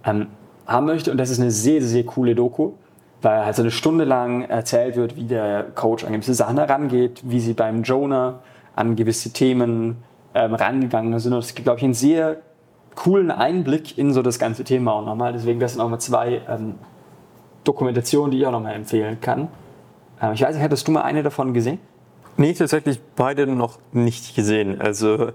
ähm, 0.04 0.28
haben 0.66 0.86
möchte. 0.86 1.10
Und 1.10 1.18
das 1.18 1.28
ist 1.28 1.40
eine 1.40 1.50
sehr, 1.50 1.82
sehr 1.82 2.04
coole 2.04 2.34
Doku, 2.34 2.72
weil 3.22 3.44
halt 3.44 3.56
so 3.56 3.62
eine 3.62 3.70
Stunde 3.70 4.04
lang 4.04 4.42
erzählt 4.42 4.96
wird, 4.96 5.16
wie 5.16 5.24
der 5.24 5.64
Coach 5.74 6.04
an 6.04 6.12
gewisse 6.12 6.34
Sachen 6.34 6.58
herangeht, 6.58 7.22
wie 7.24 7.40
sie 7.40 7.54
beim 7.54 7.82
Jonah 7.82 8.40
an 8.74 8.96
gewisse 8.96 9.32
Themen 9.32 9.98
ähm, 10.34 10.54
rangegangen 10.54 11.18
sind. 11.18 11.32
Und 11.32 11.40
es 11.40 11.54
gibt, 11.54 11.64
glaube 11.64 11.78
ich, 11.78 11.84
einen 11.84 11.94
sehr 11.94 12.38
coolen 12.94 13.30
Einblick 13.30 13.96
in 13.98 14.12
so 14.12 14.22
das 14.22 14.38
ganze 14.38 14.64
Thema 14.64 14.92
auch 14.92 15.04
nochmal. 15.04 15.32
Deswegen, 15.32 15.60
das 15.60 15.72
sind 15.72 15.80
auch 15.80 15.88
mal 15.88 15.98
zwei 15.98 16.42
ähm, 16.48 16.74
Dokumentationen, 17.64 18.30
die 18.30 18.38
ich 18.38 18.46
auch 18.46 18.52
nochmal 18.52 18.74
empfehlen 18.74 19.20
kann. 19.20 19.48
Ähm, 20.20 20.32
ich 20.32 20.42
weiß 20.42 20.54
nicht, 20.54 20.62
hattest 20.64 20.86
du 20.88 20.92
mal 20.92 21.02
eine 21.02 21.22
davon 21.22 21.54
gesehen? 21.54 21.78
Nee, 22.36 22.54
tatsächlich 22.54 23.00
beide 23.14 23.46
noch 23.46 23.78
nicht 23.92 24.34
gesehen. 24.34 24.80
Also 24.80 25.32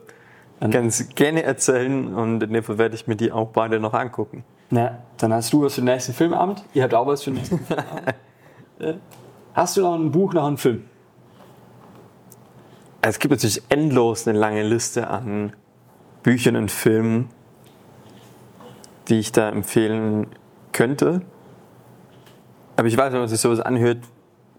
ganz 0.60 1.10
gerne 1.10 1.44
erzählen 1.44 2.16
und 2.16 2.42
in 2.42 2.54
dem 2.54 2.64
Fall 2.64 2.80
werde 2.80 2.96
ich 2.96 3.06
mir 3.06 3.16
die 3.16 3.32
auch 3.32 3.50
beide 3.50 3.80
noch 3.80 3.94
angucken. 3.94 4.44
Na, 4.70 4.98
dann 5.18 5.34
hast 5.34 5.54
du 5.54 5.64
was 5.64 5.76
für 5.76 5.82
den 5.82 5.86
nächsten 5.86 6.14
Filmabend. 6.14 6.64
Ihr 6.74 6.84
habt 6.84 6.94
auch 6.94 7.08
was 7.08 7.24
für 7.24 7.32
den 7.32 7.36
nächsten 7.38 7.60
Filmabend. 7.66 9.02
hast 9.54 9.78
du 9.78 9.82
noch 9.82 9.96
ein 9.96 10.12
Buch, 10.12 10.34
noch 10.34 10.46
einen 10.46 10.58
Film? 10.58 10.84
Es 13.02 13.20
gibt 13.20 13.32
natürlich 13.32 13.62
endlos 13.70 14.28
eine 14.28 14.38
lange 14.38 14.64
Liste 14.64 15.08
an 15.08 15.54
Büchern 16.24 16.58
und 16.58 16.72
Filmen, 16.72 17.30
die 19.08 19.20
ich 19.20 19.32
da 19.32 19.50
empfehlen 19.50 20.28
könnte. 20.74 21.22
Aber 22.76 22.88
ich 22.88 22.98
weiß, 22.98 23.14
wenn 23.14 23.20
man 23.20 23.30
sich 23.30 23.40
sowas 23.40 23.62
anhört, 23.62 24.00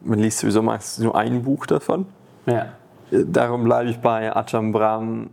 man 0.01 0.19
liest 0.19 0.39
sowieso 0.39 0.63
meistens 0.63 1.05
nur 1.05 1.15
ein 1.15 1.43
Buch 1.43 1.67
davon. 1.67 2.07
Ja. 2.47 2.73
Darum 3.11 3.65
bleibe 3.65 3.91
ich 3.91 3.99
bei 3.99 4.35
Ajahn 4.35 4.73
Brahm, 4.73 5.31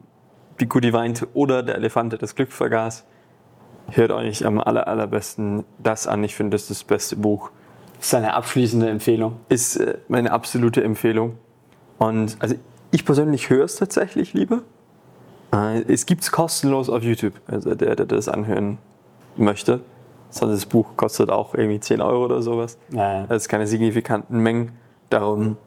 Die 0.60 0.68
die 0.68 0.94
weinte 0.94 1.28
oder 1.34 1.64
Der 1.64 1.76
Elefant, 1.76 2.12
der 2.12 2.20
das 2.20 2.36
Glück 2.36 2.52
vergaß. 2.52 3.06
Hört 3.92 4.12
euch 4.12 4.46
am 4.46 4.60
aller, 4.60 4.88
allerbesten 4.88 5.64
das 5.80 6.08
an. 6.08 6.24
Ich 6.24 6.36
finde, 6.36 6.56
das 6.56 6.64
ist 6.64 6.70
das 6.72 6.84
beste 6.84 7.16
Buch. 7.16 7.52
Das 7.98 8.08
ist 8.08 8.16
eine 8.16 8.34
abschließende 8.34 8.90
Empfehlung. 8.90 9.38
Ist 9.50 9.78
äh, 9.78 9.98
meine 10.08 10.32
absolute 10.32 10.84
Empfehlung. 10.84 11.38
Und 11.98 12.38
also 12.40 12.56
ich 12.92 13.06
persönlich 13.06 13.50
höre 13.50 13.66
es 13.66 13.76
tatsächlich 13.76 14.34
lieber. 14.34 14.62
Äh, 15.54 15.82
es 15.92 16.06
gibt 16.06 16.24
es 16.24 16.32
kostenlos 16.32 16.90
auf 16.90 17.04
YouTube, 17.04 17.34
also 17.48 17.76
der, 17.76 17.96
der 17.96 18.06
das 18.06 18.28
anhören 18.28 18.78
möchte. 19.38 19.82
Sonst 20.30 20.54
das 20.54 20.66
Buch 20.66 20.98
kostet 20.98 21.30
auch 21.30 21.54
irgendwie 21.56 21.80
10 21.80 22.02
Euro 22.02 22.26
oder 22.26 22.42
sowas. 22.42 22.78
Ja, 22.92 23.22
ja. 23.22 23.28
Das 23.28 23.44
ist 23.44 23.50
keine 23.50 23.68
signifikanten 23.68 24.40
Mengen. 24.40 24.74
Darum 25.10 25.58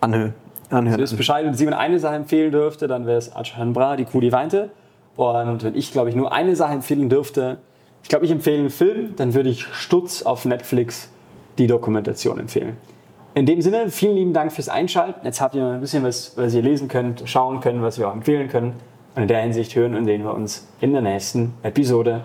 anhören. 0.00 0.34
anhören. 0.70 1.00
Also, 1.00 1.16
Bescheid, 1.16 1.44
wenn 1.44 1.54
Simon 1.54 1.74
eine 1.74 1.98
Sache 1.98 2.14
empfehlen 2.14 2.52
dürfte, 2.52 2.86
dann 2.86 3.06
wäre 3.06 3.18
es 3.18 3.34
Ajahn 3.34 3.72
Bra, 3.72 3.96
die 3.96 4.04
Kuh, 4.04 4.20
die 4.20 4.32
weinte. 4.32 4.70
Und 5.18 5.64
wenn 5.64 5.74
ich, 5.74 5.90
glaube 5.90 6.10
ich, 6.10 6.14
nur 6.14 6.30
eine 6.30 6.54
Sache 6.54 6.74
empfehlen 6.74 7.08
dürfte, 7.08 7.58
ich 8.04 8.08
glaube, 8.08 8.24
ich 8.24 8.30
empfehle 8.30 8.60
einen 8.60 8.70
Film, 8.70 9.16
dann 9.16 9.34
würde 9.34 9.48
ich 9.48 9.64
Stutz 9.64 10.22
auf 10.22 10.44
Netflix 10.44 11.10
die 11.58 11.66
Dokumentation 11.66 12.38
empfehlen. 12.38 12.76
In 13.34 13.44
dem 13.44 13.60
Sinne, 13.60 13.90
vielen 13.90 14.14
lieben 14.14 14.32
Dank 14.32 14.52
fürs 14.52 14.68
Einschalten. 14.68 15.26
Jetzt 15.26 15.40
habt 15.40 15.56
ihr 15.56 15.66
ein 15.66 15.80
bisschen 15.80 16.04
was, 16.04 16.36
was 16.36 16.54
ihr 16.54 16.62
lesen 16.62 16.86
könnt, 16.86 17.24
schauen 17.24 17.58
können, 17.58 17.82
was 17.82 17.98
wir 17.98 18.08
auch 18.08 18.12
empfehlen 18.12 18.48
können. 18.48 18.74
Und 19.16 19.22
in 19.22 19.28
der 19.28 19.40
Hinsicht 19.40 19.74
hören 19.74 19.96
und 19.96 20.04
sehen 20.04 20.22
wir 20.22 20.32
uns 20.32 20.68
in 20.80 20.92
der 20.92 21.02
nächsten 21.02 21.52
Episode 21.64 22.22